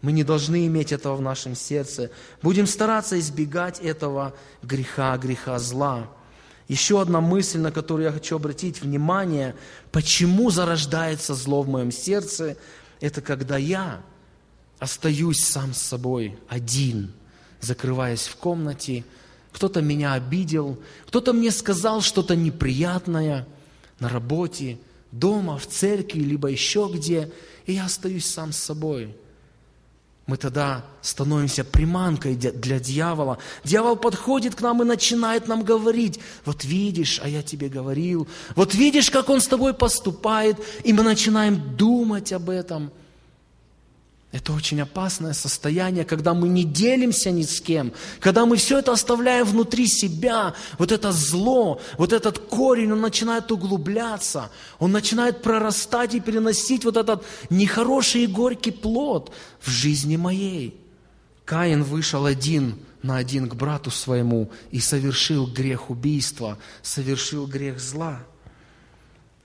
мы 0.03 0.11
не 0.11 0.25
должны 0.25 0.67
иметь 0.67 0.91
этого 0.91 1.15
в 1.15 1.21
нашем 1.21 1.55
сердце. 1.55 2.11
Будем 2.41 2.67
стараться 2.67 3.17
избегать 3.17 3.79
этого 3.79 4.35
греха, 4.61 5.17
греха 5.17 5.57
зла. 5.59 6.09
Еще 6.67 7.01
одна 7.01 7.21
мысль, 7.21 7.59
на 7.59 7.71
которую 7.71 8.07
я 8.07 8.11
хочу 8.11 8.35
обратить 8.35 8.81
внимание, 8.81 9.55
почему 9.93 10.49
зарождается 10.49 11.33
зло 11.33 11.61
в 11.61 11.69
моем 11.69 11.89
сердце, 11.89 12.57
это 12.99 13.21
когда 13.21 13.55
я 13.55 14.01
остаюсь 14.83 15.43
сам 15.43 15.73
с 15.73 15.81
собой 15.81 16.37
один, 16.47 17.11
закрываясь 17.61 18.27
в 18.27 18.35
комнате, 18.35 19.05
кто-то 19.51 19.81
меня 19.81 20.13
обидел, 20.13 20.77
кто-то 21.07 21.33
мне 21.33 21.51
сказал 21.51 22.01
что-то 22.01 22.35
неприятное 22.35 23.47
на 23.99 24.09
работе, 24.09 24.77
дома, 25.11 25.57
в 25.57 25.67
церкви, 25.67 26.19
либо 26.19 26.49
еще 26.49 26.89
где, 26.93 27.31
и 27.65 27.73
я 27.73 27.85
остаюсь 27.85 28.25
сам 28.25 28.51
с 28.51 28.57
собой– 28.57 29.15
мы 30.25 30.37
тогда 30.37 30.85
становимся 31.01 31.65
приманкой 31.65 32.35
для 32.35 32.79
дьявола. 32.79 33.39
Дьявол 33.65 33.97
подходит 33.97 34.55
к 34.55 34.61
нам 34.61 34.81
и 34.81 34.85
начинает 34.85 35.49
нам 35.49 35.63
говорить, 35.63 36.17
вот 36.45 36.63
видишь, 36.63 37.19
а 37.21 37.27
я 37.27 37.43
тебе 37.43 37.67
говорил, 37.67 38.25
вот 38.55 38.73
видишь, 38.73 39.11
как 39.11 39.27
он 39.29 39.41
с 39.41 39.47
тобой 39.47 39.73
поступает, 39.73 40.55
и 40.85 40.93
мы 40.93 41.03
начинаем 41.03 41.75
думать 41.75 42.31
об 42.31 42.49
этом– 42.49 42.89
это 44.33 44.51
очень 44.51 44.81
опасное 44.81 45.33
состояние, 45.33 46.05
когда 46.05 46.33
мы 46.33 46.49
не 46.49 46.63
делимся 46.63 47.29
ни 47.29 47.43
с 47.43 47.61
кем, 47.61 47.93
когда 48.19 48.47
мы 48.47 48.57
все 48.57 48.79
это 48.79 48.91
оставляем 48.91 49.45
внутри 49.45 49.85
себя, 49.85 50.55
вот 50.79 50.91
это 50.91 51.11
зло, 51.11 51.79
вот 51.99 52.11
этот 52.11 52.39
корень, 52.39 52.91
он 52.91 52.99
начинает 52.99 53.51
углубляться, 53.51 54.49
он 54.79 54.91
начинает 54.91 55.43
прорастать 55.43 56.15
и 56.15 56.19
переносить 56.19 56.83
вот 56.83 56.97
этот 56.97 57.23
нехороший 57.51 58.23
и 58.23 58.27
горький 58.27 58.71
плод 58.71 59.31
в 59.61 59.69
жизни 59.69 60.17
моей. 60.17 60.81
Каин 61.45 61.83
вышел 61.83 62.25
один 62.25 62.79
на 63.03 63.17
один 63.17 63.47
к 63.47 63.53
брату 63.53 63.91
своему 63.91 64.49
и 64.71 64.79
совершил 64.79 65.45
грех 65.45 65.91
убийства, 65.91 66.57
совершил 66.81 67.45
грех 67.45 67.79
зла. 67.79 68.23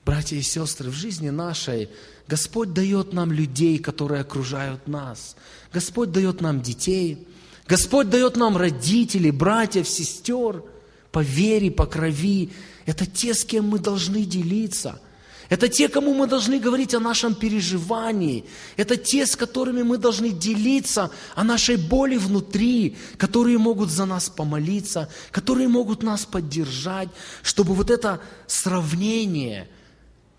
Братья 0.07 0.37
и 0.37 0.43
сестры, 0.43 0.89
в 0.89 0.95
жизни 0.95 1.29
нашей 1.29 1.91
Господь 2.29 2.75
дает 2.75 3.15
нам 3.15 3.33
людей, 3.33 3.79
которые 3.79 4.21
окружают 4.21 4.87
нас. 4.87 5.35
Господь 5.73 6.13
дает 6.13 6.43
нам 6.43 6.61
детей. 6.61 7.27
Господь 7.67 8.11
дает 8.11 8.37
нам 8.37 8.57
родителей, 8.57 9.31
братьев, 9.31 9.89
сестер 9.89 10.63
по 11.11 11.21
вере, 11.21 11.71
по 11.71 11.87
крови. 11.87 12.51
Это 12.85 13.07
те, 13.07 13.33
с 13.33 13.45
кем 13.45 13.69
мы 13.69 13.79
должны 13.79 14.25
делиться. 14.25 15.01
Это 15.49 15.69
те, 15.69 15.89
кому 15.89 16.13
мы 16.13 16.27
должны 16.27 16.59
говорить 16.59 16.95
о 16.95 17.01
нашем 17.01 17.35
переживании. 17.35 18.45
Это 18.77 18.97
те, 18.99 19.27
с 19.27 19.35
которыми 19.35 19.83
мы 19.83 19.97
должны 19.97 20.29
делиться 20.29 21.11
о 21.35 21.45
нашей 21.45 21.77
боли 21.77 22.19
внутри, 22.19 22.99
которые 23.17 23.57
могут 23.57 23.89
за 23.89 24.05
нас 24.05 24.29
помолиться, 24.29 25.09
которые 25.31 25.69
могут 25.69 26.03
нас 26.03 26.27
поддержать, 26.27 27.09
чтобы 27.43 27.73
вот 27.73 27.91
это 27.91 28.21
сравнение– 28.47 29.67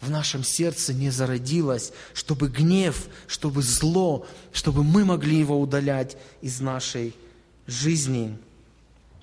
в 0.01 0.09
нашем 0.09 0.43
сердце 0.43 0.93
не 0.93 1.09
зародилось, 1.09 1.91
чтобы 2.13 2.47
гнев, 2.47 3.07
чтобы 3.27 3.61
зло, 3.61 4.25
чтобы 4.53 4.83
мы 4.83 5.03
могли 5.03 5.37
его 5.37 5.59
удалять 5.59 6.17
из 6.41 6.61
нашей 6.61 7.13
жизни. 7.67 8.37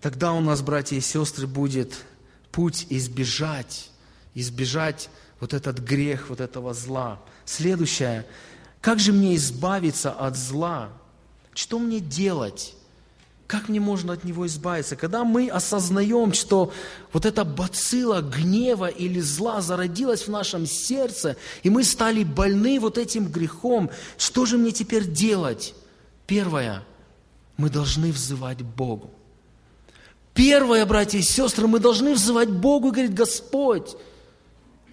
Тогда 0.01 0.33
у 0.33 0.41
нас, 0.41 0.61
братья 0.61 0.97
и 0.97 1.01
сестры, 1.01 1.47
будет 1.47 1.95
путь 2.53 2.87
избежать, 2.91 3.91
избежать 4.35 5.09
вот 5.41 5.55
этот 5.55 5.79
грех, 5.79 6.29
вот 6.29 6.41
этого 6.41 6.75
зла. 6.75 7.21
Следующее. 7.45 8.27
Как 8.81 8.99
же 8.99 9.13
мне 9.13 9.35
избавиться 9.37 10.13
от 10.13 10.37
зла? 10.37 10.91
Что 11.55 11.79
мне 11.79 12.01
делать? 12.01 12.75
Как 13.47 13.69
мне 13.69 13.79
можно 13.79 14.13
от 14.13 14.25
него 14.25 14.47
избавиться? 14.47 14.97
Когда 14.97 15.23
мы 15.23 15.49
осознаем, 15.49 16.33
что 16.33 16.73
вот 17.13 17.25
эта 17.25 17.45
бацилла 17.45 18.21
гнева 18.21 18.87
или 18.87 19.21
зла 19.21 19.61
зародилась 19.61 20.23
в 20.23 20.31
нашем 20.31 20.67
сердце, 20.67 21.37
и 21.63 21.71
мы 21.71 21.85
стали 21.85 22.25
больны 22.25 22.81
вот 22.81 22.99
этим 22.99 23.27
грехом, 23.27 23.91
что 24.19 24.47
же 24.47 24.59
мне 24.59 24.73
теперь 24.73 25.07
делать? 25.07 25.75
Первое, 26.27 26.83
мы 27.57 27.71
должны 27.71 28.11
взывать 28.11 28.63
Богу. 28.63 29.13
Первое, 30.35 30.85
братья 30.85 31.19
и 31.19 31.23
сестры, 31.23 31.69
мы 31.69 31.79
должны 31.79 32.15
взывать 32.15 32.51
Богу 32.51 32.89
и 32.89 32.91
говорить, 32.91 33.15
Господь, 33.15 33.95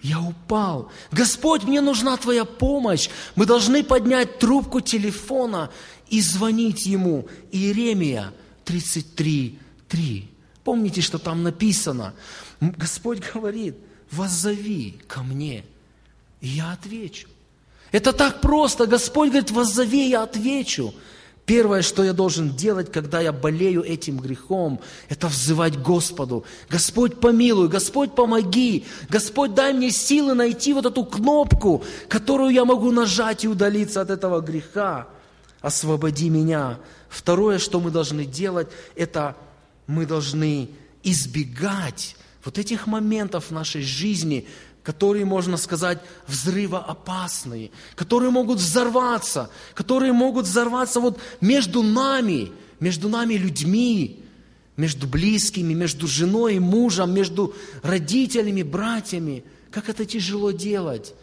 я 0.00 0.20
упал. 0.20 0.92
Господь, 1.10 1.64
мне 1.64 1.80
нужна 1.80 2.16
Твоя 2.16 2.44
помощь. 2.44 3.08
Мы 3.34 3.46
должны 3.46 3.82
поднять 3.82 4.38
трубку 4.38 4.80
телефона 4.80 5.70
и 6.08 6.20
звонить 6.20 6.86
Ему. 6.86 7.26
Иеремия– 7.50 8.32
33, 8.64 9.58
3. 9.88 10.28
Помните, 10.64 11.00
что 11.00 11.18
там 11.18 11.42
написано? 11.42 12.14
Господь 12.60 13.20
говорит, 13.34 13.76
воззови 14.10 14.98
ко 15.06 15.22
мне, 15.22 15.64
и 16.40 16.48
я 16.48 16.72
отвечу. 16.72 17.28
Это 17.92 18.12
так 18.12 18.40
просто. 18.40 18.86
Господь 18.86 19.28
говорит, 19.30 19.50
воззови, 19.50 20.08
я 20.08 20.22
отвечу. 20.22 20.94
Первое, 21.46 21.82
что 21.82 22.02
я 22.02 22.14
должен 22.14 22.56
делать, 22.56 22.90
когда 22.90 23.20
я 23.20 23.30
болею 23.30 23.82
этим 23.84 24.18
грехом, 24.18 24.80
это 25.10 25.28
взывать 25.28 25.78
Господу. 25.78 26.44
Господь 26.70 27.20
помилуй, 27.20 27.68
Господь 27.68 28.14
помоги, 28.14 28.86
Господь 29.10 29.52
дай 29.52 29.74
мне 29.74 29.90
силы 29.90 30.32
найти 30.32 30.72
вот 30.72 30.86
эту 30.86 31.04
кнопку, 31.04 31.84
которую 32.08 32.50
я 32.50 32.64
могу 32.64 32.90
нажать 32.90 33.44
и 33.44 33.48
удалиться 33.48 34.00
от 34.00 34.08
этого 34.08 34.40
греха. 34.40 35.06
Освободи 35.64 36.28
меня. 36.28 36.78
Второе, 37.08 37.58
что 37.58 37.80
мы 37.80 37.90
должны 37.90 38.26
делать, 38.26 38.68
это 38.96 39.34
мы 39.86 40.04
должны 40.04 40.68
избегать 41.02 42.16
вот 42.44 42.58
этих 42.58 42.86
моментов 42.86 43.46
в 43.46 43.50
нашей 43.50 43.80
жизни, 43.80 44.46
которые, 44.82 45.24
можно 45.24 45.56
сказать, 45.56 46.02
взрывоопасные, 46.26 47.70
которые 47.94 48.30
могут 48.30 48.58
взорваться, 48.58 49.48
которые 49.72 50.12
могут 50.12 50.44
взорваться 50.44 51.00
вот 51.00 51.18
между 51.40 51.82
нами, 51.82 52.52
между 52.78 53.08
нами 53.08 53.32
людьми, 53.32 54.22
между 54.76 55.06
близкими, 55.06 55.72
между 55.72 56.06
женой 56.06 56.56
и 56.56 56.60
мужем, 56.60 57.14
между 57.14 57.54
родителями, 57.82 58.62
братьями. 58.62 59.44
Как 59.70 59.88
это 59.88 60.04
тяжело 60.04 60.50
делать. 60.50 61.14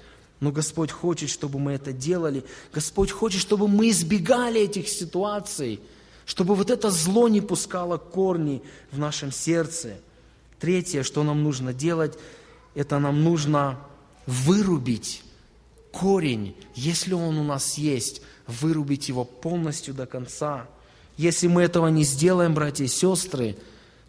Но 0.42 0.52
Господь 0.52 0.92
хочет, 0.92 1.30
чтобы 1.30 1.60
мы 1.60 1.74
это 1.74 1.94
делали. 1.94 2.44
Господь 2.74 3.12
хочет, 3.12 3.40
чтобы 3.40 3.68
мы 3.68 3.92
избегали 3.92 4.60
этих 4.60 4.90
ситуаций, 4.90 5.80
чтобы 6.26 6.56
вот 6.56 6.72
это 6.72 6.90
зло 6.90 7.28
не 7.30 7.42
пускало 7.42 7.98
корни 7.98 8.64
в 8.92 8.98
нашем 8.98 9.32
сердце. 9.32 10.00
Третье, 10.60 11.04
что 11.04 11.24
нам 11.24 11.44
нужно 11.44 11.74
делать, 11.74 12.18
это 12.74 12.98
нам 12.98 13.24
нужно 13.24 13.80
вырубить 14.26 15.24
корень, 15.92 16.56
если 16.74 17.14
он 17.14 17.38
у 17.38 17.44
нас 17.44 17.78
есть, 17.78 18.22
вырубить 18.48 19.10
его 19.10 19.26
полностью 19.26 19.94
до 19.94 20.08
конца. 20.08 20.68
Если 21.18 21.48
мы 21.48 21.62
этого 21.62 21.88
не 21.90 22.04
сделаем, 22.04 22.56
братья 22.56 22.86
и 22.86 22.88
сестры, 22.88 23.58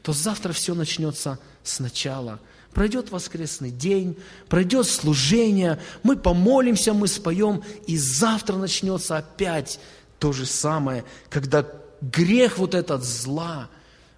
то 0.02 0.12
завтра 0.12 0.52
все 0.52 0.74
начнется 0.74 1.38
сначала. 1.62 2.40
Пройдет 2.74 3.10
воскресный 3.10 3.70
день, 3.70 4.16
пройдет 4.48 4.86
служение, 4.86 5.78
мы 6.02 6.16
помолимся, 6.16 6.94
мы 6.94 7.06
споем, 7.06 7.62
и 7.86 7.98
завтра 7.98 8.56
начнется 8.56 9.18
опять 9.18 9.78
то 10.18 10.32
же 10.32 10.46
самое, 10.46 11.04
когда 11.28 11.66
грех 12.00 12.58
вот 12.58 12.74
этот 12.74 13.04
зла 13.04 13.68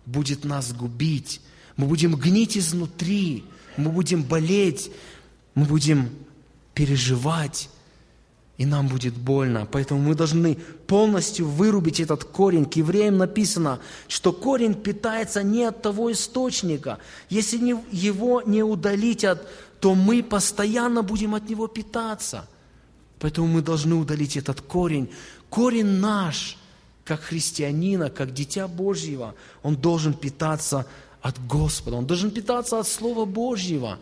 будет 0.07 0.45
нас 0.45 0.73
губить, 0.73 1.41
мы 1.77 1.87
будем 1.87 2.15
гнить 2.15 2.57
изнутри, 2.57 3.45
мы 3.77 3.91
будем 3.91 4.23
болеть, 4.23 4.91
мы 5.55 5.65
будем 5.65 6.11
переживать, 6.75 7.69
и 8.57 8.67
нам 8.67 8.87
будет 8.87 9.15
больно. 9.15 9.67
Поэтому 9.71 10.01
мы 10.01 10.15
должны 10.15 10.57
полностью 10.87 11.49
вырубить 11.49 12.01
этот 12.01 12.25
корень. 12.25 12.67
К 12.67 12.77
евреям 12.77 13.19
написано, 13.19 13.81
что 14.07 14.33
корень 14.33 14.75
питается 14.75 15.43
не 15.43 15.65
от 15.65 15.83
того 15.83 16.13
источника. 16.13 16.99
Если 17.29 17.59
его 17.91 18.43
не 18.43 18.63
удалить, 18.63 19.27
то 19.81 19.95
мы 19.95 20.23
постоянно 20.23 21.03
будем 21.03 21.35
от 21.35 21.49
него 21.49 21.67
питаться. 21.67 22.49
Поэтому 23.19 23.49
мы 23.49 23.61
должны 23.61 23.97
удалить 23.97 24.37
этот 24.37 24.61
корень. 24.61 25.11
Корень 25.51 25.99
наш, 25.99 26.57
как 27.05 27.23
христианина, 27.23 28.09
как 28.09 28.33
дитя 28.33 28.69
Божьего, 28.69 29.35
он 29.65 29.77
должен 29.77 30.15
питаться 30.15 30.87
от 31.23 31.45
Господа, 31.47 31.97
он 31.97 32.07
должен 32.07 32.31
питаться 32.31 32.79
от 32.79 32.87
Слова 32.87 33.25
Божьего. 33.25 33.99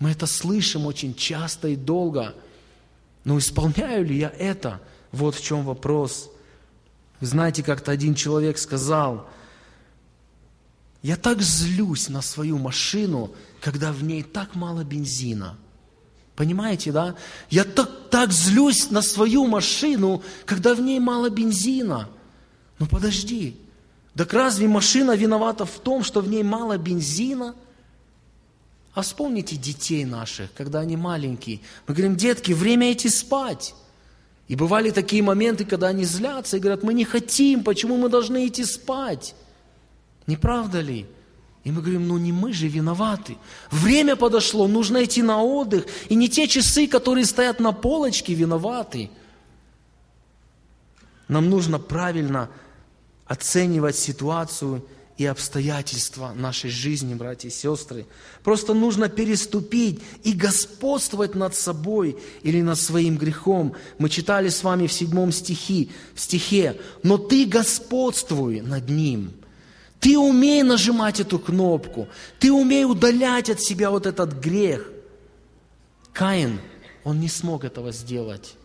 Мы 0.00 0.10
это 0.10 0.26
слышим 0.26 0.86
очень 0.86 1.14
часто 1.14 1.68
и 1.68 1.76
долго– 1.76 2.34
но 3.24 3.38
исполняю 3.38 4.04
ли 4.04 4.18
я 4.18 4.28
это? 4.28 4.80
Вот 5.12 5.34
в 5.34 5.42
чем 5.42 5.64
вопрос. 5.64 6.30
Вы 7.20 7.26
знаете, 7.26 7.62
как-то 7.62 7.92
один 7.92 8.14
человек 8.14 8.58
сказал, 8.58 9.28
я 11.02 11.16
так 11.16 11.40
злюсь 11.42 12.08
на 12.08 12.22
свою 12.22 12.58
машину, 12.58 13.32
когда 13.60 13.92
в 13.92 14.02
ней 14.02 14.22
так 14.22 14.54
мало 14.54 14.84
бензина. 14.84 15.56
Понимаете, 16.34 16.92
да? 16.92 17.14
Я 17.50 17.64
так, 17.64 18.08
так 18.10 18.32
злюсь 18.32 18.90
на 18.90 19.02
свою 19.02 19.46
машину, 19.46 20.22
когда 20.46 20.74
в 20.74 20.80
ней 20.80 20.98
мало 20.98 21.28
бензина. 21.28 22.08
Ну 22.78 22.86
подожди, 22.86 23.56
так 24.16 24.32
разве 24.32 24.66
машина 24.66 25.14
виновата 25.14 25.64
в 25.64 25.78
том, 25.78 26.02
что 26.02 26.20
в 26.20 26.28
ней 26.28 26.42
мало 26.42 26.78
бензина– 26.78 27.54
а 28.94 29.02
вспомните 29.02 29.56
детей 29.56 30.04
наших, 30.04 30.52
когда 30.54 30.80
они 30.80 30.96
маленькие. 30.96 31.60
Мы 31.86 31.94
говорим, 31.94 32.16
детки, 32.16 32.52
время 32.52 32.92
идти 32.92 33.08
спать. 33.08 33.74
И 34.48 34.56
бывали 34.56 34.90
такие 34.90 35.22
моменты, 35.22 35.64
когда 35.64 35.88
они 35.88 36.04
злятся 36.04 36.58
и 36.58 36.60
говорят, 36.60 36.82
мы 36.82 36.92
не 36.92 37.04
хотим, 37.04 37.64
почему 37.64 37.96
мы 37.96 38.10
должны 38.10 38.46
идти 38.46 38.64
спать? 38.64 39.34
Не 40.26 40.36
правда 40.36 40.80
ли? 40.80 41.06
И 41.64 41.70
мы 41.70 41.80
говорим, 41.80 42.08
ну 42.08 42.18
не 42.18 42.32
мы 42.32 42.52
же 42.52 42.68
виноваты. 42.68 43.38
Время 43.70 44.16
подошло, 44.16 44.66
нужно 44.66 45.04
идти 45.04 45.22
на 45.22 45.42
отдых. 45.42 45.86
И 46.08 46.14
не 46.14 46.28
те 46.28 46.46
часы, 46.46 46.86
которые 46.86 47.24
стоят 47.24 47.60
на 47.60 47.72
полочке, 47.72 48.34
виноваты. 48.34 49.10
Нам 51.28 51.48
нужно 51.48 51.78
правильно 51.78 52.50
оценивать 53.26 53.96
ситуацию 53.96 54.84
и 55.22 55.26
обстоятельства 55.26 56.32
нашей 56.34 56.70
жизни, 56.70 57.14
братья 57.14 57.48
и 57.48 57.52
сестры. 57.52 58.06
Просто 58.42 58.74
нужно 58.74 59.08
переступить 59.08 60.00
и 60.24 60.32
господствовать 60.32 61.34
над 61.34 61.54
собой 61.54 62.18
или 62.42 62.60
над 62.60 62.78
своим 62.78 63.16
грехом. 63.16 63.74
Мы 63.98 64.08
читали 64.08 64.48
с 64.48 64.64
вами 64.64 64.86
в 64.86 64.92
седьмом 64.92 65.30
стихе, 65.30 65.88
в 66.14 66.20
стихе, 66.20 66.80
«Но 67.02 67.18
ты 67.18 67.46
господствуй 67.46 68.60
над 68.60 68.88
ним». 68.88 69.32
Ты 70.00 70.18
умей 70.18 70.64
нажимать 70.64 71.20
эту 71.20 71.38
кнопку, 71.38 72.08
ты 72.40 72.50
умей 72.52 72.84
удалять 72.84 73.48
от 73.48 73.60
себя 73.60 73.88
вот 73.88 74.04
этот 74.04 74.32
грех. 74.32 74.90
Каин, 76.12 76.60
он 77.04 77.20
не 77.20 77.28
смог 77.28 77.62
этого 77.62 77.92
сделать. 77.92 78.56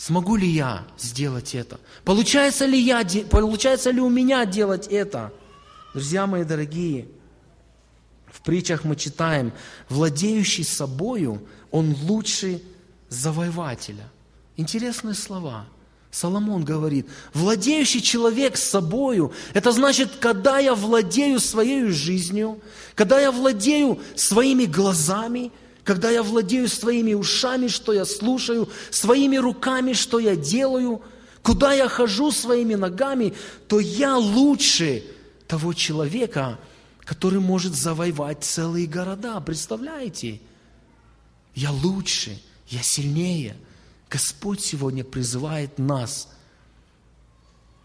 Смогу 0.00 0.36
ли 0.36 0.48
я 0.48 0.86
сделать 0.98 1.54
это? 1.54 1.78
Получается 2.06 2.64
ли, 2.64 2.80
я, 2.80 3.06
получается 3.28 3.90
ли 3.90 4.00
у 4.00 4.08
меня 4.08 4.46
делать 4.46 4.86
это? 4.86 5.30
Друзья 5.92 6.26
мои 6.26 6.42
дорогие, 6.42 7.06
в 8.32 8.40
притчах 8.40 8.84
мы 8.84 8.96
читаем, 8.96 9.52
владеющий 9.90 10.64
собою, 10.64 11.46
он 11.70 11.94
лучше 12.04 12.62
завоевателя. 13.10 14.08
Интересные 14.56 15.12
слова. 15.12 15.66
Соломон 16.10 16.64
говорит, 16.64 17.06
владеющий 17.34 18.00
человек 18.00 18.56
собою, 18.56 19.34
это 19.52 19.70
значит, 19.70 20.12
когда 20.18 20.58
я 20.58 20.74
владею 20.74 21.38
своей 21.40 21.84
жизнью, 21.88 22.58
когда 22.94 23.20
я 23.20 23.30
владею 23.30 24.00
своими 24.14 24.64
глазами, 24.64 25.52
когда 25.84 26.10
я 26.10 26.22
владею 26.22 26.68
своими 26.68 27.14
ушами, 27.14 27.68
что 27.68 27.92
я 27.92 28.04
слушаю, 28.04 28.68
своими 28.90 29.36
руками, 29.36 29.92
что 29.92 30.18
я 30.18 30.36
делаю, 30.36 31.02
куда 31.42 31.72
я 31.72 31.88
хожу 31.88 32.30
своими 32.30 32.74
ногами, 32.74 33.34
то 33.68 33.80
я 33.80 34.16
лучше 34.16 35.04
того 35.46 35.72
человека, 35.72 36.58
который 37.00 37.40
может 37.40 37.74
завоевать 37.74 38.44
целые 38.44 38.86
города. 38.86 39.40
Представляете? 39.40 40.40
Я 41.54 41.70
лучше, 41.72 42.40
я 42.68 42.82
сильнее. 42.82 43.56
Господь 44.08 44.60
сегодня 44.60 45.02
призывает 45.04 45.78
нас. 45.78 46.28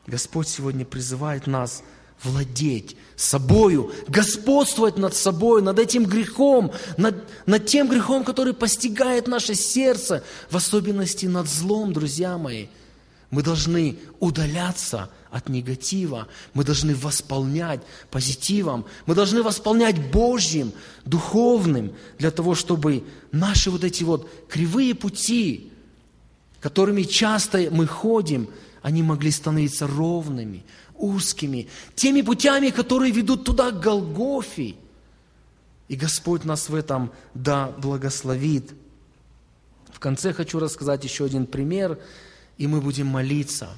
Господь 0.06 0.48
сегодня 0.48 0.86
призывает 0.86 1.48
нас– 1.48 1.84
владеть 2.24 2.96
собою, 3.16 3.92
господствовать 4.08 4.98
над 4.98 5.16
собой, 5.16 5.62
над 5.62 5.80
этим 5.80 6.06
грехом, 6.06 6.72
над, 6.98 7.16
над 7.46 7.66
тем 7.66 7.88
грехом, 7.88 8.24
который 8.24 8.54
постигает 8.54 9.28
наше 9.28 9.56
сердце, 9.56 10.24
в 10.50 10.58
особенности 10.58 11.26
над 11.26 11.48
злом, 11.48 11.94
друзья 11.94 12.38
мои. 12.38 12.68
Мы 13.30 13.42
должны 13.42 13.98
удаляться 14.20 15.10
от 15.32 15.50
негатива, 15.50 16.28
мы 16.54 16.64
должны 16.64 16.96
восполнять 16.96 17.82
позитивом, 18.10 18.86
мы 19.06 19.16
должны 19.16 19.44
восполнять 19.44 20.12
Божьим, 20.12 20.72
духовным, 21.04 21.94
для 22.18 22.32
того, 22.32 22.56
чтобы 22.56 23.04
наши 23.32 23.70
вот 23.70 23.84
эти 23.84 24.04
вот 24.04 24.30
кривые 24.48 24.96
пути, 24.96 25.72
которыми 26.62 27.04
часто 27.04 27.68
мы 27.72 27.86
ходим, 27.86 28.50
они 28.86 29.02
могли 29.02 29.32
становиться 29.32 29.88
ровными, 29.88 30.64
узкими, 30.96 31.68
теми 31.96 32.22
путями, 32.22 32.70
которые 32.70 33.12
ведут 33.12 33.44
туда, 33.44 33.72
к 33.72 33.80
Голгофе. 33.80 34.76
И 35.88 35.96
Господь 35.96 36.46
нас 36.46 36.70
в 36.70 36.76
этом 36.76 37.12
да 37.34 37.72
благословит. 37.80 38.76
В 39.92 39.98
конце 39.98 40.34
хочу 40.34 40.60
рассказать 40.60 41.04
еще 41.04 41.26
один 41.26 41.48
пример, 41.48 41.98
и 42.60 42.68
мы 42.68 42.80
будем 42.80 43.08
молиться. 43.08 43.70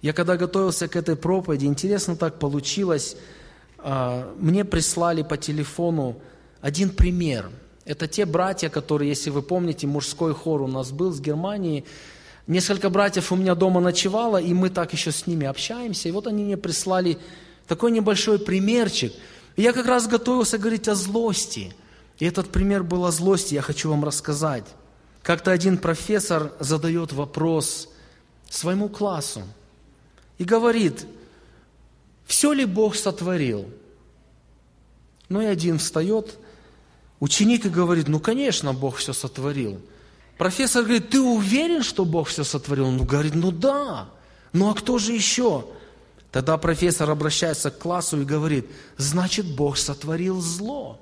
Я 0.00 0.12
когда 0.12 0.36
готовился 0.36 0.86
к 0.86 0.94
этой 0.94 1.16
проповеди, 1.16 1.66
интересно 1.66 2.14
так 2.14 2.38
получилось, 2.38 3.16
а, 3.78 4.32
мне 4.38 4.64
прислали 4.64 5.22
по 5.22 5.36
телефону 5.36 6.20
один 6.60 6.90
пример. 6.90 7.50
Это 7.84 8.06
те 8.06 8.24
братья, 8.24 8.68
которые, 8.68 9.08
если 9.08 9.30
вы 9.30 9.42
помните, 9.42 9.88
мужской 9.88 10.32
хор 10.32 10.62
у 10.62 10.68
нас 10.68 10.92
был 10.92 11.12
с 11.12 11.18
Германии, 11.18 11.84
Несколько 12.46 12.90
братьев 12.90 13.32
у 13.32 13.36
меня 13.36 13.54
дома 13.56 13.80
ночевало, 13.80 14.40
и 14.40 14.54
мы 14.54 14.70
так 14.70 14.92
еще 14.92 15.10
с 15.10 15.26
ними 15.26 15.46
общаемся. 15.46 16.08
И 16.08 16.12
вот 16.12 16.28
они 16.28 16.44
мне 16.44 16.56
прислали 16.56 17.18
такой 17.66 17.90
небольшой 17.90 18.38
примерчик. 18.38 19.12
И 19.56 19.62
я 19.62 19.72
как 19.72 19.86
раз 19.86 20.06
готовился 20.06 20.56
говорить 20.56 20.86
о 20.86 20.94
злости. 20.94 21.74
И 22.18 22.24
этот 22.24 22.52
пример 22.52 22.84
был 22.84 23.04
о 23.04 23.10
злости, 23.10 23.54
я 23.54 23.62
хочу 23.62 23.90
вам 23.90 24.04
рассказать. 24.04 24.64
Как-то 25.22 25.50
один 25.50 25.76
профессор 25.76 26.52
задает 26.60 27.12
вопрос 27.12 27.88
своему 28.48 28.88
классу 28.88 29.42
и 30.38 30.44
говорит, 30.44 31.04
все 32.26 32.52
ли 32.52 32.64
Бог 32.64 32.94
сотворил? 32.94 33.68
Ну 35.28 35.40
и 35.40 35.46
один 35.46 35.78
встает, 35.78 36.38
ученик 37.18 37.66
и 37.66 37.70
говорит, 37.70 38.06
ну 38.06 38.20
конечно, 38.20 38.72
Бог 38.72 38.98
все 38.98 39.12
сотворил– 39.12 39.80
Профессор 40.38 40.82
говорит, 40.82 41.10
ты 41.10 41.20
уверен, 41.20 41.82
что 41.82 42.04
Бог 42.04 42.28
все 42.28 42.44
сотворил? 42.44 42.86
Он 42.86 43.04
говорит, 43.04 43.34
ну 43.34 43.50
да. 43.50 44.08
Ну 44.52 44.70
а 44.70 44.74
кто 44.74 44.98
же 44.98 45.12
еще? 45.12 45.66
Тогда 46.30 46.58
профессор 46.58 47.10
обращается 47.10 47.70
к 47.70 47.78
классу 47.78 48.20
и 48.20 48.24
говорит, 48.24 48.66
значит, 48.98 49.46
Бог 49.46 49.78
сотворил 49.78 50.40
зло. 50.40 51.00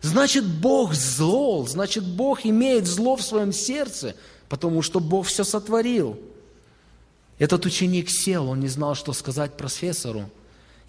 Значит, 0.00 0.44
Бог 0.44 0.94
злол, 0.94 1.68
значит, 1.68 2.04
Бог 2.04 2.44
имеет 2.44 2.86
зло 2.86 3.14
в 3.14 3.22
своем 3.22 3.52
сердце, 3.52 4.16
потому 4.48 4.82
что 4.82 4.98
Бог 4.98 5.26
все 5.26 5.44
сотворил. 5.44 6.18
Этот 7.38 7.64
ученик 7.66 8.10
сел, 8.10 8.48
он 8.48 8.58
не 8.58 8.68
знал, 8.68 8.96
что 8.96 9.12
сказать 9.12 9.56
профессору. 9.56 10.28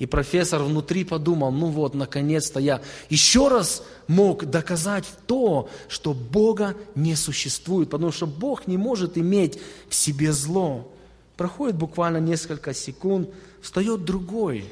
И 0.03 0.05
профессор 0.05 0.61
внутри 0.61 1.05
подумал, 1.05 1.49
ну 1.53 1.67
вот, 1.67 1.93
наконец-то 1.93 2.59
я 2.59 2.81
еще 3.09 3.47
раз 3.47 3.83
мог 4.09 4.43
доказать 4.43 5.05
то, 5.27 5.69
что 5.87 6.13
Бога 6.13 6.75
не 6.93 7.15
существует, 7.15 7.89
потому 7.89 8.11
что 8.11 8.27
Бог 8.27 8.67
не 8.67 8.75
может 8.75 9.17
иметь 9.17 9.61
в 9.87 9.95
себе 9.95 10.33
зло. 10.33 10.91
Проходит 11.37 11.77
буквально 11.77 12.17
несколько 12.17 12.73
секунд, 12.73 13.29
встает 13.61 14.03
другой 14.03 14.65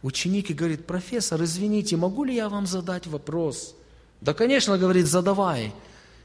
ученик 0.00 0.48
и 0.48 0.54
говорит, 0.54 0.86
профессор, 0.86 1.44
извините, 1.44 1.98
могу 1.98 2.24
ли 2.24 2.34
я 2.34 2.48
вам 2.48 2.66
задать 2.66 3.06
вопрос? 3.06 3.74
Да, 4.22 4.32
конечно, 4.32 4.78
говорит, 4.78 5.06
задавай. 5.06 5.74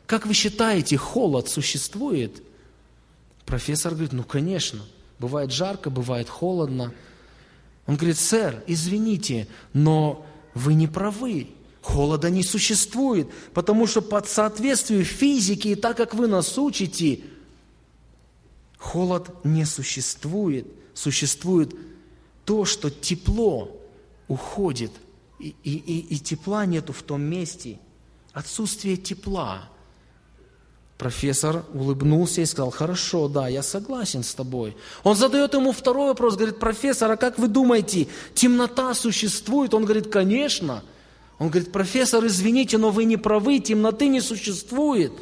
Как 0.06 0.26
вы 0.26 0.34
считаете, 0.34 0.96
холод 0.96 1.50
существует? 1.50 2.42
Профессор 3.46 3.96
говорит, 3.96 4.14
ну, 4.14 4.24
конечно. 4.24 4.80
Бывает 5.20 5.52
жарко, 5.52 5.90
бывает 5.90 6.30
холодно. 6.30 6.94
Он 7.90 7.96
говорит, 7.96 8.20
сэр, 8.20 8.64
извините, 8.68 9.48
но 9.74 10.24
вы 10.54 10.76
не 10.76 10.86
правы. 10.86 11.48
Холода 11.82 12.30
не 12.30 12.44
существует, 12.44 13.28
потому 13.56 13.88
что 13.88 14.04
под 14.04 14.30
соответствию 14.30 15.04
физики, 15.04 15.70
и 15.70 15.76
так 15.76 15.98
как 15.98 16.14
вы 16.14 16.28
нас 16.28 16.56
учите, 16.60 17.22
холод 18.78 19.44
не 19.44 19.66
существует. 19.66 20.68
Существует 20.94 21.76
то, 22.46 22.64
что 22.64 22.92
тепло 22.92 23.76
уходит, 24.28 24.92
и, 25.40 25.56
и, 25.64 25.72
и, 25.78 26.00
и 26.14 26.20
тепла 26.20 26.68
нету 26.68 26.94
в 26.94 27.02
том 27.02 27.24
месте. 27.24 27.80
Отсутствие 28.34 28.98
тепла. 28.98 29.68
Профессор 31.00 31.64
улыбнулся 31.74 32.42
и 32.42 32.46
сказал, 32.46 32.72
хорошо, 32.72 33.30
да, 33.30 33.48
я 33.48 33.64
согласен 33.64 34.22
с 34.22 34.36
тобой. 34.36 34.76
Он 35.04 35.16
задает 35.16 35.54
ему 35.54 35.72
второй 35.72 36.08
вопрос, 36.08 36.36
говорит, 36.36 36.60
профессор, 36.60 37.10
а 37.10 37.16
как 37.16 37.40
вы 37.40 37.48
думаете, 37.48 38.10
темнота 38.34 38.94
существует? 38.94 39.74
Он 39.74 39.86
говорит, 39.86 40.12
конечно. 40.12 40.84
Он 41.38 41.48
говорит, 41.48 41.72
профессор, 41.72 42.26
извините, 42.26 42.78
но 42.78 42.90
вы 42.90 43.06
не 43.06 43.16
правы, 43.16 43.60
темноты 43.60 44.10
не 44.10 44.20
существует, 44.20 45.14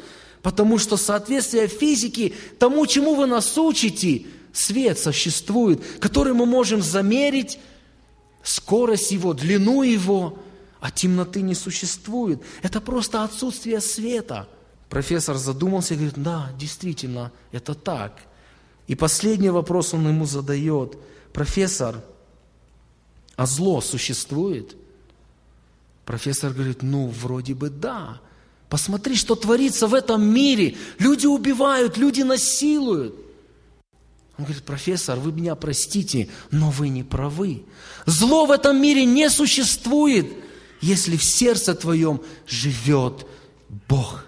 потому 0.42 0.78
что 0.78 0.96
соответствие 0.96 1.68
физики 1.68 2.34
тому, 2.58 2.84
чему 2.86 3.14
вы 3.14 3.26
нас 3.26 3.56
учите, 3.56 4.26
свет 4.52 4.98
существует, 4.98 5.80
который 6.00 6.32
мы 6.32 6.44
можем 6.44 6.82
замерить, 6.82 7.60
скорость 8.42 9.12
его, 9.12 9.32
длину 9.32 9.82
его, 9.82 10.40
а 10.80 10.90
темноты 10.90 11.40
не 11.40 11.54
существует. 11.54 12.42
Это 12.62 12.80
просто 12.80 13.22
отсутствие 13.22 13.80
света– 13.80 14.48
Профессор 14.88 15.36
задумался 15.36 15.94
и 15.94 15.96
говорит, 15.96 16.22
да, 16.22 16.50
действительно, 16.58 17.30
это 17.52 17.74
так. 17.74 18.18
И 18.86 18.94
последний 18.94 19.50
вопрос 19.50 19.92
он 19.92 20.08
ему 20.08 20.24
задает. 20.24 20.96
Профессор, 21.32 22.02
а 23.36 23.46
зло 23.46 23.80
существует? 23.80 24.76
Профессор 26.06 26.54
говорит, 26.54 26.82
ну, 26.82 27.08
вроде 27.08 27.54
бы 27.54 27.68
да. 27.68 28.20
Посмотри, 28.70 29.14
что 29.14 29.34
творится 29.34 29.86
в 29.86 29.94
этом 29.94 30.26
мире. 30.26 30.76
Люди 30.98 31.26
убивают, 31.26 31.98
люди 31.98 32.22
насилуют. 32.22 33.14
Он 34.38 34.44
говорит, 34.44 34.64
профессор, 34.64 35.18
вы 35.18 35.32
меня 35.32 35.54
простите, 35.54 36.28
но 36.50 36.70
вы 36.70 36.88
не 36.88 37.02
правы. 37.02 37.64
Зло 38.06 38.46
в 38.46 38.52
этом 38.52 38.80
мире 38.80 39.04
не 39.04 39.28
существует, 39.28 40.32
если 40.80 41.16
в 41.16 41.24
сердце 41.24 41.74
твоем 41.74 42.22
живет 42.46 43.26
Бог. 43.88 44.27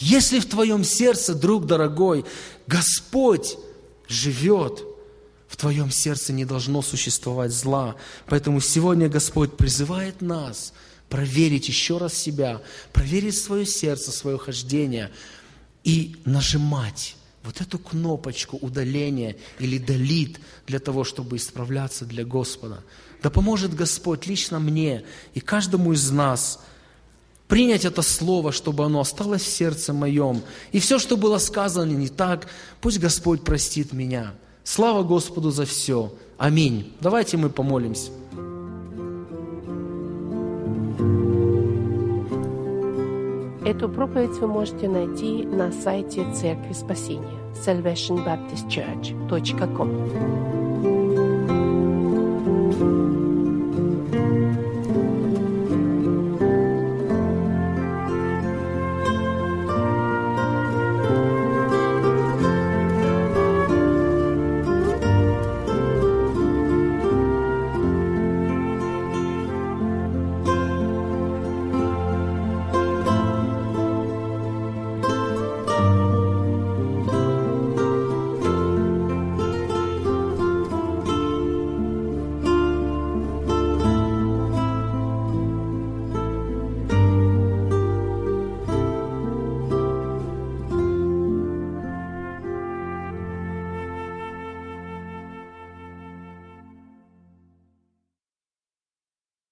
Если 0.00 0.40
в 0.40 0.46
твоем 0.46 0.82
сердце, 0.82 1.34
друг 1.34 1.66
дорогой, 1.66 2.24
Господь 2.66 3.58
живет, 4.08 4.82
в 5.46 5.56
твоем 5.56 5.90
сердце 5.90 6.32
не 6.32 6.46
должно 6.46 6.80
существовать 6.80 7.52
зла. 7.52 7.96
Поэтому 8.26 8.60
сегодня 8.60 9.10
Господь 9.10 9.56
призывает 9.58 10.22
нас 10.22 10.72
проверить 11.10 11.68
еще 11.68 11.98
раз 11.98 12.14
себя, 12.14 12.62
проверить 12.92 13.36
свое 13.36 13.66
сердце, 13.66 14.10
свое 14.10 14.38
хождение 14.38 15.10
и 15.84 16.16
нажимать 16.24 17.16
вот 17.42 17.60
эту 17.60 17.78
кнопочку 17.78 18.56
удаления 18.56 19.36
или 19.58 19.76
долит 19.76 20.40
для 20.66 20.78
того, 20.78 21.04
чтобы 21.04 21.36
исправляться 21.36 22.06
для 22.06 22.24
Господа. 22.24 22.82
Да 23.22 23.28
поможет 23.28 23.74
Господь 23.74 24.26
лично 24.26 24.60
мне 24.60 25.04
и 25.34 25.40
каждому 25.40 25.92
из 25.92 26.10
нас– 26.10 26.58
принять 27.50 27.84
это 27.84 28.00
слово, 28.00 28.52
чтобы 28.52 28.84
оно 28.84 29.00
осталось 29.00 29.42
в 29.42 29.52
сердце 29.52 29.92
моем. 29.92 30.40
И 30.72 30.78
все, 30.78 30.98
что 30.98 31.18
было 31.18 31.36
сказано 31.38 31.92
не 31.92 32.08
так, 32.08 32.46
пусть 32.80 33.00
Господь 33.00 33.42
простит 33.42 33.92
меня. 33.92 34.32
Слава 34.64 35.02
Господу 35.02 35.50
за 35.50 35.66
все. 35.66 36.14
Аминь. 36.38 36.94
Давайте 37.00 37.36
мы 37.36 37.50
помолимся. 37.50 38.12
Эту 43.66 43.88
проповедь 43.88 44.38
вы 44.40 44.46
можете 44.46 44.88
найти 44.88 45.44
на 45.44 45.72
сайте 45.72 46.24
Церкви 46.32 46.72
Спасения 46.72 47.40
salvationbaptistchurch.com 47.66 50.59